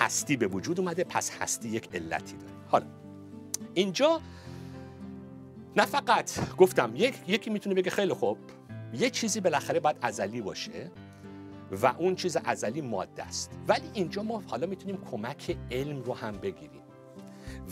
هستی 0.00 0.36
به 0.36 0.46
وجود 0.46 0.80
اومده 0.80 1.04
پس 1.04 1.30
هستی 1.40 1.68
یک 1.68 1.88
علتی 1.94 2.36
داره. 2.36 2.52
حالا 2.68 2.86
اینجا 3.74 4.20
نه 5.76 5.86
فقط 5.86 6.56
گفتم 6.56 6.92
یک، 6.96 7.14
یکی 7.26 7.50
می‌تونه 7.50 7.74
بگه 7.74 7.90
خیلی 7.90 8.14
خوب 8.14 8.38
یه 8.94 9.10
چیزی 9.10 9.40
بالاخره 9.40 9.80
باید 9.80 9.96
ازلی 10.02 10.40
باشه. 10.40 10.90
و 11.82 11.86
اون 11.98 12.14
چیز 12.14 12.36
ازلی 12.44 12.80
ماده 12.80 13.24
است. 13.24 13.50
ولی 13.68 13.90
اینجا 13.94 14.22
ما 14.22 14.42
حالا 14.46 14.66
می‌تونیم 14.66 14.98
کمک 15.10 15.56
علم 15.70 16.02
رو 16.02 16.14
هم 16.14 16.32
بگیریم. 16.32 16.80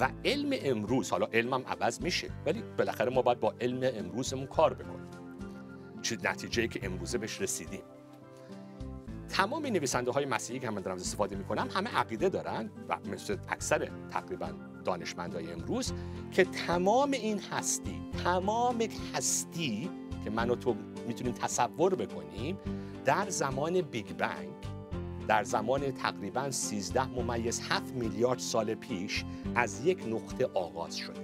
و 0.00 0.11
علم 0.24 0.58
امروز 0.62 1.11
حالا 1.11 1.26
علمم 1.26 1.62
عوض 1.66 2.00
میشه 2.00 2.30
ولی 2.46 2.62
بالاخره 2.78 3.11
ما 3.11 3.22
باید 3.22 3.40
با 3.40 3.54
علم 3.61 3.90
امروزمون 3.94 4.46
کار 4.46 4.74
بکنیم. 4.74 5.08
چه 6.02 6.18
نتیجه 6.24 6.68
که 6.68 6.80
امروزه 6.82 7.18
بهش 7.18 7.40
رسیدیم. 7.40 7.82
تمام 9.28 9.66
نویسنده 9.66 10.11
های 10.11 10.24
مسیحی 10.24 10.58
که 10.58 10.70
من 10.70 10.82
دارم 10.82 10.96
استفاده 10.96 11.37
می‌کنم 11.37 11.68
همه 11.74 11.96
عقیده 11.96 12.28
دارن 12.28 12.70
و 12.88 12.96
مثل 13.12 13.37
اکثر 13.48 13.90
تقریبا 14.11 14.50
دانشمندای 14.84 15.52
امروز 15.52 15.92
که 16.32 16.44
تمام 16.44 17.11
این 17.11 17.40
هستی 17.52 18.00
تمام 18.24 18.78
هستی 19.14 19.90
که 20.24 20.30
من 20.30 20.50
و 20.50 20.54
تو 20.54 20.76
می‌تونیم 21.08 21.32
تصور 21.32 21.94
بکنیم 21.94 22.58
در 23.08 23.30
زمان 23.30 23.80
بیگ 23.80 24.12
بنگ 24.12 24.54
در 25.28 25.44
زمان 25.44 25.90
تقریبا 25.90 26.50
13 26.50 27.04
ممیز 27.04 27.60
7 27.68 27.94
میلیارد 27.94 28.38
سال 28.38 28.74
پیش 28.74 29.24
از 29.54 29.84
یک 29.84 30.06
نقطه 30.06 30.46
آغاز 30.54 30.96
شده. 30.96 31.20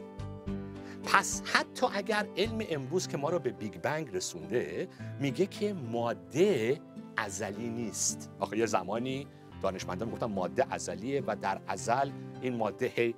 پس 1.05 1.43
حتی 1.45 1.87
اگر 1.95 2.27
علم 2.37 2.59
امروز 2.71 3.09
که 3.09 3.17
ما 3.17 3.31
رو 3.31 3.39
به 3.39 3.51
Big 3.51 3.81
Bang 3.81 4.17
رسونده 4.17 4.89
میگه 5.21 5.47
که 5.47 5.73
ماده 5.73 6.81
ازلی 7.17 7.69
نیست. 7.69 8.31
آخه 8.41 8.59
یه 8.59 8.67
زمانی 8.67 9.27
دانشمندان 9.63 10.11
گفتن 10.11 10.27
ماده 10.27 10.67
ازلیه 10.71 11.23
و 11.27 11.37
در 11.37 11.61
ازل 11.67 12.11
این 12.43 12.57
ماده 12.57 12.93
هی 12.95 13.15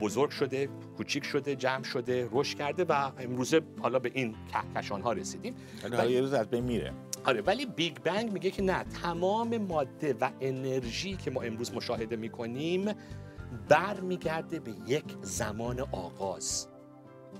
بزرگ 0.00 0.30
شده 0.30 0.68
کوچیک 0.96 1.24
شده 1.24 1.56
جمع 1.56 1.82
شده 1.82 2.28
رشد 2.32 2.58
کرده 2.58 2.84
و 2.84 3.10
امروزه 3.18 3.60
حالا 3.80 3.98
به 3.98 4.10
این 4.14 4.34
کهکشان 4.52 5.02
ها 5.02 5.12
رسیدیم 5.12 5.54
ولی 5.90 6.12
یه 6.12 6.20
روز 6.20 6.32
از 6.32 6.50
بین 6.50 6.64
میره. 6.64 6.92
آره 7.24 7.40
ولی 7.40 7.66
Big 7.66 7.96
Bang 7.98 8.32
میگه 8.32 8.50
که 8.50 8.62
نه 8.62 8.84
تمام 8.84 9.58
ماده 9.58 10.16
و 10.20 10.30
انرژی 10.40 11.16
که 11.16 11.30
ما 11.30 11.42
امروز 11.42 11.74
مشاهده 11.74 12.16
می‌کنیم 12.16 12.94
برمیگرده 13.68 14.60
به 14.60 14.72
یک 14.86 15.04
زمان 15.22 15.80
آغاز. 15.80 16.66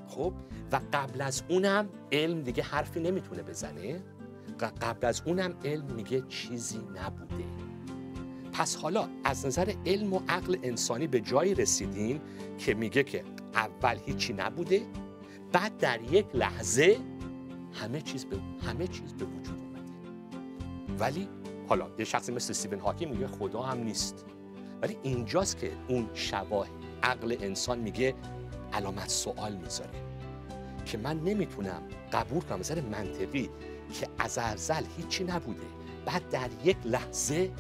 خب؟ 0.09 0.33
و 0.73 0.81
قبل 0.93 1.21
از 1.21 1.43
اونم 1.49 1.89
علم 2.13 2.43
دیگه 2.43 2.63
حرفی 2.63 3.01
نمی‌تونه 3.01 3.43
بزنه 3.43 4.03
قبل 4.81 5.07
از 5.07 5.23
اونم 5.27 5.55
علم 5.65 5.85
میگه 5.85 6.23
چیزی 6.29 6.79
نبوده. 6.79 7.45
پس 8.53 8.77
حالا 8.77 9.09
از 9.25 9.47
نظر 9.47 9.73
علم 9.87 10.13
و 10.13 10.21
عقل 10.29 10.57
انسانی 10.63 11.07
به 11.07 11.21
جایی 11.21 11.55
رسیدیم 11.55 12.21
که 12.59 12.75
میگه 12.75 13.03
که 13.03 13.25
اول 13.55 13.97
هیچی 14.07 14.33
نبوده 14.33 14.83
بعد 15.53 15.79
در 15.79 16.01
یک 16.03 16.27
لحظه 16.35 16.99
همه 17.73 18.01
چیز 18.01 18.25
به 18.25 18.37
همه 18.67 18.87
چیز 18.87 19.15
به 19.15 19.25
وجود 19.25 19.60
ولی 21.01 21.29
حالا 21.69 21.87
یه 21.99 22.05
شخصی 22.05 22.33
مثل 22.33 22.51
استیون 22.51 22.81
هاکی 22.81 23.07
میگه 23.07 23.27
خدا 23.27 23.63
هم 23.63 23.79
نیست. 23.79 24.25
ولی 24.83 24.99
اینجاست 25.03 25.59
که 25.59 25.73
اون 25.89 26.11
شباه 26.15 26.69
عقل 27.03 27.37
انسان 27.41 27.79
میگه 27.79 28.15
علامت 28.73 29.09
سوال 29.09 29.57
می‌ذاره. 29.57 29.91
که 30.87 30.99
من 30.99 31.21
نمی‌تونم 31.21 31.83
قبول 32.13 32.41
کنم 32.41 32.59
نظر 32.59 32.81
منطقی 32.81 33.51
که 34.01 34.09
از 34.19 34.39
ازل 34.39 34.85
هیچی 34.97 35.25
نبوده. 35.25 35.63
بعد 36.07 36.29
در 36.29 36.49
یک 36.65 36.77
لحظه 36.85 37.51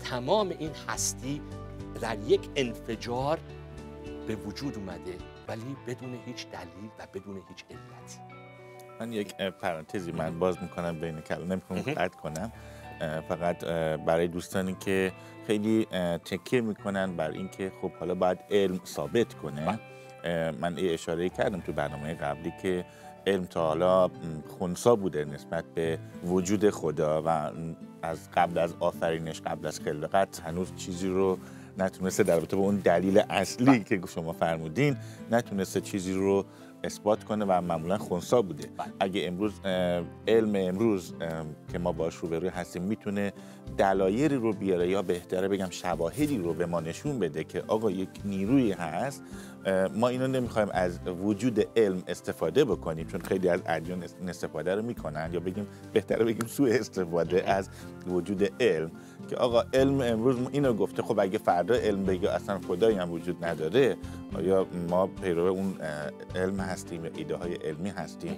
تمام 0.00 0.48
این 0.48 0.70
هستی 0.88 1.42
در 2.00 2.18
یک 2.18 2.48
انفجار 2.56 3.38
به 4.26 4.36
وجود 4.36 4.74
اومده 4.76 5.14
ولی 5.48 5.76
بدون 5.86 6.18
هیچ 6.26 6.46
دلیل 6.50 6.90
و 6.98 7.06
بدون 7.14 7.42
هیچ 7.48 7.64
علتی 7.70 8.36
من 9.00 9.12
یک 9.12 9.34
پرانتزی 9.36 10.12
من 10.12 10.38
باز 10.38 10.62
می‌کنم 10.62 11.00
بین 11.00 11.20
کلام 11.20 11.52
نمی‌کنم 11.52 11.80
قطع 11.80 12.18
کنم. 12.18 12.52
فقط 13.28 13.64
برای 14.04 14.28
دوستانی 14.28 14.76
که 14.80 15.12
خیلی 15.46 15.86
تکیه 16.24 16.60
می‌کنن 16.60 17.16
بر 17.16 17.30
اینکه 17.30 17.72
خب 17.82 17.92
حالا 17.92 18.14
باید 18.14 18.38
علم 18.50 18.80
ثابت 18.86 19.34
کنه 19.34 19.78
بله. 20.24 20.50
من 20.50 20.74
اشاره 20.78 21.28
کردم 21.28 21.60
تو 21.60 21.72
برنامه 21.72 22.14
قبلی 22.14 22.52
که 22.62 22.84
علم 23.26 23.44
تا 23.44 23.66
حالا 23.66 24.10
خونسا 24.58 24.96
بوده 24.96 25.24
نسبت 25.24 25.64
به 25.74 25.98
وجود 26.24 26.70
خدا 26.70 27.22
و 27.26 27.50
از 28.02 28.28
قبل 28.34 28.58
از 28.58 28.74
آفرینش 28.80 29.40
قبل 29.40 29.66
از 29.66 29.80
خلقت 29.80 30.40
هنوز 30.40 30.72
چیزی 30.76 31.08
رو 31.08 31.38
نتونسته 31.78 32.22
در 32.22 32.34
رابطه 32.34 32.56
با 32.56 32.62
اون 32.62 32.76
دلیل 32.76 33.22
اصلی 33.30 33.66
بله. 33.66 33.78
که 33.78 34.00
شما 34.14 34.32
فرمودین 34.32 34.96
نتونسته 35.30 35.80
چیزی 35.80 36.12
رو 36.12 36.44
اثبات 36.86 37.24
کنه 37.24 37.44
و 37.44 37.60
معمولا 37.60 37.98
خونسا 37.98 38.42
بوده 38.42 38.68
بله. 38.76 38.86
اگه 39.00 39.26
امروز 39.26 39.52
علم 40.28 40.52
امروز 40.54 41.14
که 41.72 41.78
ما 41.78 41.92
باش 41.92 42.14
روبروی 42.14 42.48
هستیم 42.48 42.82
می‌تونه 42.82 43.32
دلایلی 43.78 44.36
رو 44.36 44.52
بیاره 44.52 44.88
یا 44.88 45.02
بهتره 45.02 45.48
بگم 45.48 45.70
شواهدی 45.70 46.38
رو 46.38 46.54
به 46.54 46.66
ما 46.66 46.80
نشون 46.80 47.18
بده 47.18 47.44
که 47.44 47.64
آقا 47.68 47.90
یک 47.90 48.08
نیروی 48.24 48.72
هست 48.72 49.22
ما 49.94 50.08
اینو 50.08 50.26
نمی‌خوایم 50.26 50.68
از 50.72 50.98
وجود 51.22 51.68
علم 51.76 52.02
استفاده 52.08 52.64
بکنیم 52.64 53.06
چون 53.06 53.20
خیلی 53.20 53.48
از 53.48 53.60
ادیان 53.66 54.04
استفاده 54.28 54.74
رو 54.74 54.82
می‌کنن 54.82 55.30
یا 55.32 55.40
بگیم 55.40 55.66
بهتره 55.92 56.24
بگیم 56.24 56.46
سوء 56.46 56.72
استفاده 56.72 57.50
از 57.50 57.68
وجود 58.06 58.62
علم. 58.62 58.90
که 59.28 59.36
آقا 59.36 59.62
علم 59.74 60.00
امروز 60.00 60.36
اینو 60.52 60.72
گفته 60.72 61.02
خب 61.02 61.18
اگه 61.18 61.38
فردا 61.38 61.74
علم 61.74 62.04
بگه 62.04 62.30
اصلا 62.30 62.60
خدایی 62.68 62.96
هم 62.96 63.12
وجود 63.12 63.44
نداره 63.44 63.96
آیا 64.34 64.66
ما 64.88 65.06
پیرو 65.06 65.42
اون 65.44 65.74
علم 66.34 66.60
هستیم 66.60 67.04
یا 67.04 67.10
ایده 67.16 67.36
های 67.36 67.54
علمی 67.54 67.90
هستیم؟ 67.90 68.36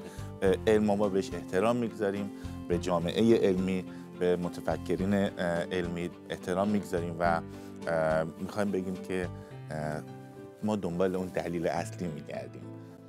علم 0.66 0.84
ما 0.84 1.08
بهش 1.08 1.30
احترام 1.34 1.76
می‌گذاریم 1.76 2.30
به 2.68 2.78
جامعه 2.78 3.36
علمی 3.38 3.84
به 4.18 4.36
متفکرین 4.36 5.14
علمی 5.14 6.10
احترام 6.30 6.68
می‌گذاریم 6.68 7.16
و 7.18 7.40
می‌خوایم 8.40 8.70
بگیم 8.70 8.94
که 8.94 9.28
ما 10.62 10.76
دنبال 10.76 11.16
اون 11.16 11.26
دلیل 11.26 11.66
اصلی 11.66 12.08
میگردیم 12.08 12.62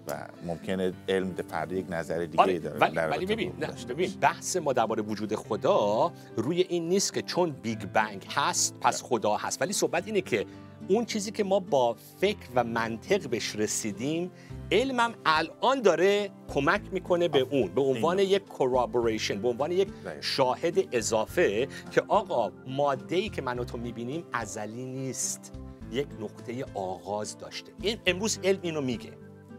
و 0.08 0.28
ممکنه 0.46 0.94
علم 1.10 1.36
فردا 1.50 1.76
یک 1.76 1.86
نظر 1.90 2.26
دیگه 2.26 2.44
آره، 2.44 2.60
داره 2.60 2.80
ولی, 2.80 2.98
ولی 2.98 3.26
ببین 3.26 3.54
ببین 3.90 4.12
بحث 4.22 4.58
ما 4.58 4.74
درباره 4.74 5.04
وجود 5.04 5.36
خدا 5.36 6.12
روی 6.38 6.62
این 6.62 6.90
نیست 6.90 7.14
که 7.14 7.22
چون 7.22 7.50
بیگ 7.50 7.86
بنگ 7.86 8.26
هست 8.30 8.76
پس 8.82 9.04
خدا 9.04 9.38
هست. 9.38 9.62
ولی 9.62 9.74
صحبت 9.74 10.08
اینه 10.08 10.22
که 10.22 10.46
اون 10.88 11.06
چیزی 11.06 11.32
که 11.32 11.44
ما 11.44 11.60
با 11.60 11.96
فکر 12.22 12.50
و 12.56 12.64
منطق 12.64 13.30
بهش 13.30 13.56
رسیدیم 13.56 14.32
علمم 14.72 15.14
الان 15.26 15.82
داره 15.82 16.30
کمک 16.54 16.82
می‌کنه 16.92 17.28
به 17.28 17.40
اون 17.40 17.68
به 17.68 17.82
عنوان 17.82 18.20
یک 18.20 18.42
corroboration 18.50 19.32
به 19.32 19.48
عنوان 19.48 19.72
یک 19.72 19.88
شاهد 20.22 20.96
اضافه 20.96 21.68
که 21.92 22.04
آقا 22.08 22.52
ماده 22.68 23.16
ای 23.16 23.30
که 23.30 23.42
من 23.42 23.60
و 23.60 23.64
تو 23.64 23.78
می‌بینیم 23.78 24.24
ازلی 24.34 24.86
نیست. 24.86 25.54
یک 25.91 26.08
نقطه 26.21 26.65
آغاز 26.73 27.38
داشته. 27.38 27.71
این 27.82 27.97
امروز 28.06 28.39
علم 28.43 28.60
اینو 28.62 28.82
میگه. 28.82 29.12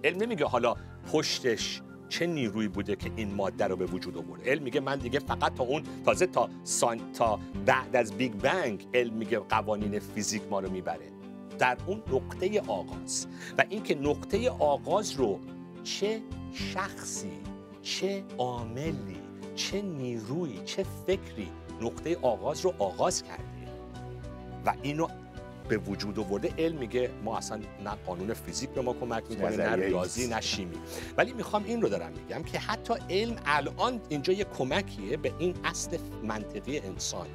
علم 0.04 0.22
نمیگه 0.22 0.46
حالا 0.46 0.74
پشتش 1.12 1.82
چه 2.08 2.26
نیروی 2.26 2.68
بوده 2.68 2.96
که 2.96 3.10
این 3.16 3.34
ماده 3.34 3.66
رو 3.66 3.76
به 3.76 3.86
وجود 3.86 4.16
آورده. 4.16 4.50
علم 4.50 4.62
میگه 4.62 4.80
من 4.80 4.98
دیگه 4.98 5.18
فقط 5.18 5.54
تا 5.54 5.64
اون 5.64 5.82
تازه 6.04 6.26
تا 6.26 6.48
سان 6.64 7.12
تا 7.12 7.38
بعد 7.66 7.96
از 7.96 8.12
Big 8.12 8.32
Bang 8.32 8.86
علم 8.94 9.14
میگه 9.14 9.38
قوانین 9.38 9.98
فیزیک 9.98 10.42
ما 10.50 10.60
رو 10.60 10.70
می‌بره. 10.70 11.10
در 11.58 11.76
اون 11.86 12.02
نقطه 12.12 12.60
آغاز. 12.60 13.26
و 13.58 13.64
اینکه 13.68 13.94
نقطه 13.94 14.50
آغاز 14.50 15.12
رو 15.12 15.40
چه 15.84 16.20
شخصی 16.52 17.38
چه 17.82 18.24
عاملی 18.38 19.20
چه 19.54 19.82
نیروی 19.82 20.60
چه 20.64 20.84
فکری 21.06 21.48
نقطه 21.80 22.16
آغاز 22.22 22.60
رو 22.60 22.74
آغاز 22.78 23.22
کرده. 23.22 23.44
و 24.66 24.74
اینو 24.82 25.06
به 25.70 25.78
وجود 25.78 26.18
آورده. 26.18 26.54
علم 26.58 26.78
میگه 26.78 27.10
ما 27.24 27.38
اصلا 27.38 27.60
نه 27.84 27.90
قانون 28.06 28.34
فیزیک 28.34 28.70
به 28.70 28.82
ما 28.82 28.92
کمک 28.92 29.24
می‌کنه 29.30 29.56
نه 29.56 29.76
ریاضی 29.76 30.28
نه 30.28 30.40
شیمی. 30.40 30.78
ولی 31.16 31.32
می‌خوام 31.32 31.64
این 31.64 31.82
رو 31.82 31.88
دارم 31.88 32.12
میگم 32.12 32.42
که 32.42 32.58
حتی 32.58 32.94
علم 33.10 33.36
الان 33.46 34.00
اینجا 34.08 34.32
یه 34.32 34.44
کمکیه 34.44 35.16
به 35.16 35.32
این 35.38 35.54
اصل 35.64 35.98
منطقی 36.22 36.78
انسان. 36.78 37.26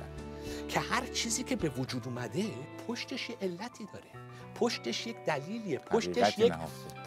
که 0.69 0.80
هر 0.80 1.06
چیزی 1.06 1.43
که 1.43 1.56
به 1.56 1.69
وجود 1.69 2.08
اومده 2.08 2.43
پشتش 2.88 3.30
یه 3.30 3.36
علتی 3.41 3.88
داره. 3.93 4.06
پشتش 4.56 5.08
یک 5.08 5.15
دلیلیه. 5.26 5.80
پشتش 5.80 6.39
یک 6.39 6.54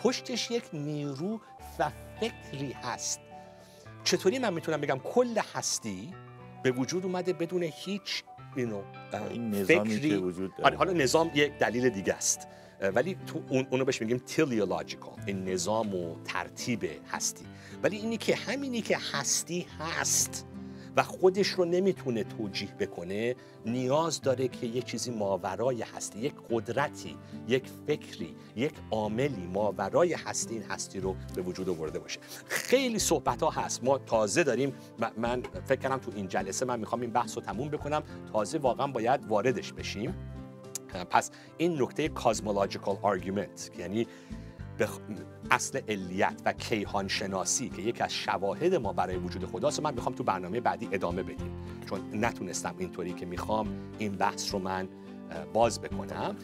پشتش 0.03 0.51
یک 0.51 0.65
نیرو 0.73 1.41
و 1.79 1.91
فکری 2.21 2.73
هست. 2.73 3.21
چطوری 4.05 4.39
من 4.39 4.55
می‌تونم 4.55 4.81
بگم؟ 4.81 4.99
کل 4.99 5.39
هستی 5.55 6.15
به 6.63 6.71
وجود 6.71 7.05
اومده 7.05 7.33
بدون 7.33 7.63
هیچ 7.63 8.25
این 8.59 9.51
نظامی 9.55 10.01
که 10.01 10.17
وجود 10.17 10.51
داره. 10.51 10.65
آره، 10.65 10.77
حالا 10.77 10.93
نظام 10.93 11.31
یک 11.35 11.59
دلیل 11.59 11.89
دیگه 11.89 12.15
است. 12.15 12.49
ولی 12.95 13.17
تو 13.27 13.43
اون 13.49 13.67
اونو 13.71 13.85
بهش 13.85 14.01
میگیم 14.01 14.19
تلیولوژیکال 14.19 15.13
این 15.27 15.45
نظام 15.45 15.95
و 15.95 16.17
ترتیب 16.25 16.85
هستی. 17.11 17.45
ولی 17.83 17.97
اینی 17.97 18.17
که 18.17 18.37
همینی 18.37 18.81
که 18.81 18.99
هستی 19.13 19.67
هست 19.79 20.47
و 20.99 21.03
خودش 21.03 21.49
رو 21.49 21.65
نمی‌تونه 21.65 22.25
توجیه 22.25 22.75
بکنه 22.75 23.37
نیاز 23.67 24.21
داره 24.21 24.49
که 24.49 24.67
یک 24.67 24.85
چیزی 24.85 25.11
ماورای 25.11 25.83
هستی 25.83 26.19
یک 26.19 26.35
قدرتی 26.51 27.17
یک 27.49 27.65
فکری 27.87 28.37
یک 28.57 28.73
عاملی 28.91 29.47
ماورای 29.47 30.15
هستی 30.15 30.55
این 30.55 30.63
هستی 30.63 31.01
رو 31.01 31.17
به 31.35 31.43
وجود 31.43 31.69
آورده 31.69 31.99
باشه. 31.99 32.21
خیلی 32.47 32.99
صحبت 32.99 33.43
ها 33.43 33.51
هست. 33.51 33.85
ما 33.85 33.99
تازه 33.99 34.45
داریم 34.45 34.75
من 35.17 35.43
فکر 35.65 35.89
کنم 35.89 35.99
تو 35.99 36.13
این 36.15 36.29
جلسه 36.29 36.67
من 36.67 36.81
می‌خوام 36.81 37.01
این 37.01 37.11
بحث 37.11 37.37
رو 37.37 37.43
تموم 37.43 37.69
بکنم. 37.69 38.03
تازه 38.33 38.59
واقعا 38.59 38.87
باید 38.87 39.27
واردش 39.29 39.73
بشیم. 39.73 40.15
پس 41.11 41.31
این 41.59 41.83
نکته 41.83 42.09
cosmological 42.09 42.97
argument 43.03 43.71
یعنی 43.79 44.07
اصل 45.51 45.81
علیت 45.89 46.43
و 46.45 46.53
کیهان 46.53 47.09
شناسی 47.09 47.69
که 47.69 47.83
یکی 47.83 48.03
از 48.03 48.15
شواهد 48.15 48.75
ما 48.75 48.93
برای 48.93 49.17
وجود 49.17 49.45
خداست 49.45 49.81
من 49.81 49.95
می‌خوام 49.95 50.15
تو 50.15 50.25
برنامه 50.25 50.61
بعدی 50.61 50.89
ادامه 50.93 51.23
بدیم. 51.23 51.53
چون 51.89 52.01
نتونستم 52.25 52.75
اینطوری 52.79 53.13
که 53.13 53.27
می‌خوام 53.27 53.69
این 53.99 54.13
بحث 54.13 54.55
رو 54.55 54.59
من 54.59 54.89
باز 55.53 55.81
بکنم. 55.81 56.37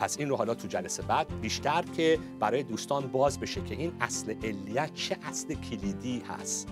پس 0.00 0.18
این 0.18 0.28
رو 0.28 0.36
حالا 0.36 0.54
تو 0.54 0.68
جلسه 0.68 1.02
بعد 1.02 1.40
بیشتر 1.40 1.82
که 1.82 2.18
برای 2.40 2.62
دوستان 2.62 3.06
باز 3.06 3.40
بشه 3.40 3.60
که 3.60 3.74
این 3.74 3.92
اصل 4.00 4.34
علیت 4.44 4.94
چه 4.94 5.16
اصل 5.22 5.54
کلیدی 5.54 6.22
هست 6.28 6.68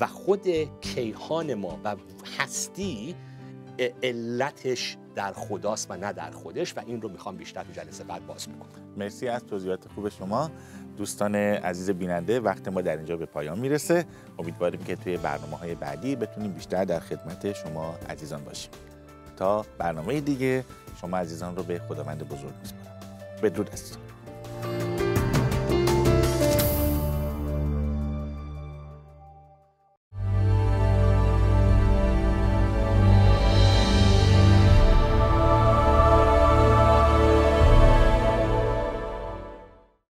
و 0.00 0.06
خود 0.06 0.46
کیهان 0.80 1.54
ما 1.54 1.78
و 1.84 1.96
هستی 2.38 3.14
علتش 4.02 4.96
در 5.14 5.32
خداست 5.32 5.90
و 5.90 5.96
نه 5.96 6.12
در 6.12 6.30
خودش 6.30 6.76
و 6.76 6.80
این 6.86 7.02
رو 7.02 7.08
می‌خوام 7.08 7.36
بیشتر 7.36 7.62
تو 7.62 7.72
جلسه 7.72 8.04
بعد 8.04 8.26
باز 8.26 8.48
می‌کنم 8.48 8.82
مرسی 8.96 9.28
از 9.28 9.44
توضیحات 9.44 9.88
خوب 9.88 10.08
شما. 10.08 10.50
دوستان 10.96 11.34
عزیز 11.34 11.90
بیننده 11.90 12.40
وقت 12.40 12.68
ما 12.68 12.82
در 12.82 12.96
اینجا 12.96 13.16
به 13.16 13.26
پایان 13.26 13.58
می‌رسه. 13.58 14.04
امیدواریم 14.38 14.84
که 14.84 14.96
توی 14.96 15.16
برنامه 15.16 15.56
های 15.56 15.74
بعدی 15.74 16.16
بتونیم 16.16 16.52
بیشتر 16.52 16.84
در 16.84 17.00
خدمت 17.00 17.52
شما 17.52 17.94
عزیزان 18.08 18.44
باشیم. 18.44 18.70
تا 19.36 19.66
برنامه 19.78 20.20
دیگه 20.20 20.64
شما 21.00 21.18
عزیزان 21.18 21.56
رو 21.56 21.62
به 21.62 21.78
خداوند 21.78 22.28
بزرگ 22.28 22.54
میسپارم. 22.60 23.00
بدرود 23.42 23.70
عزیزان. 23.70 24.05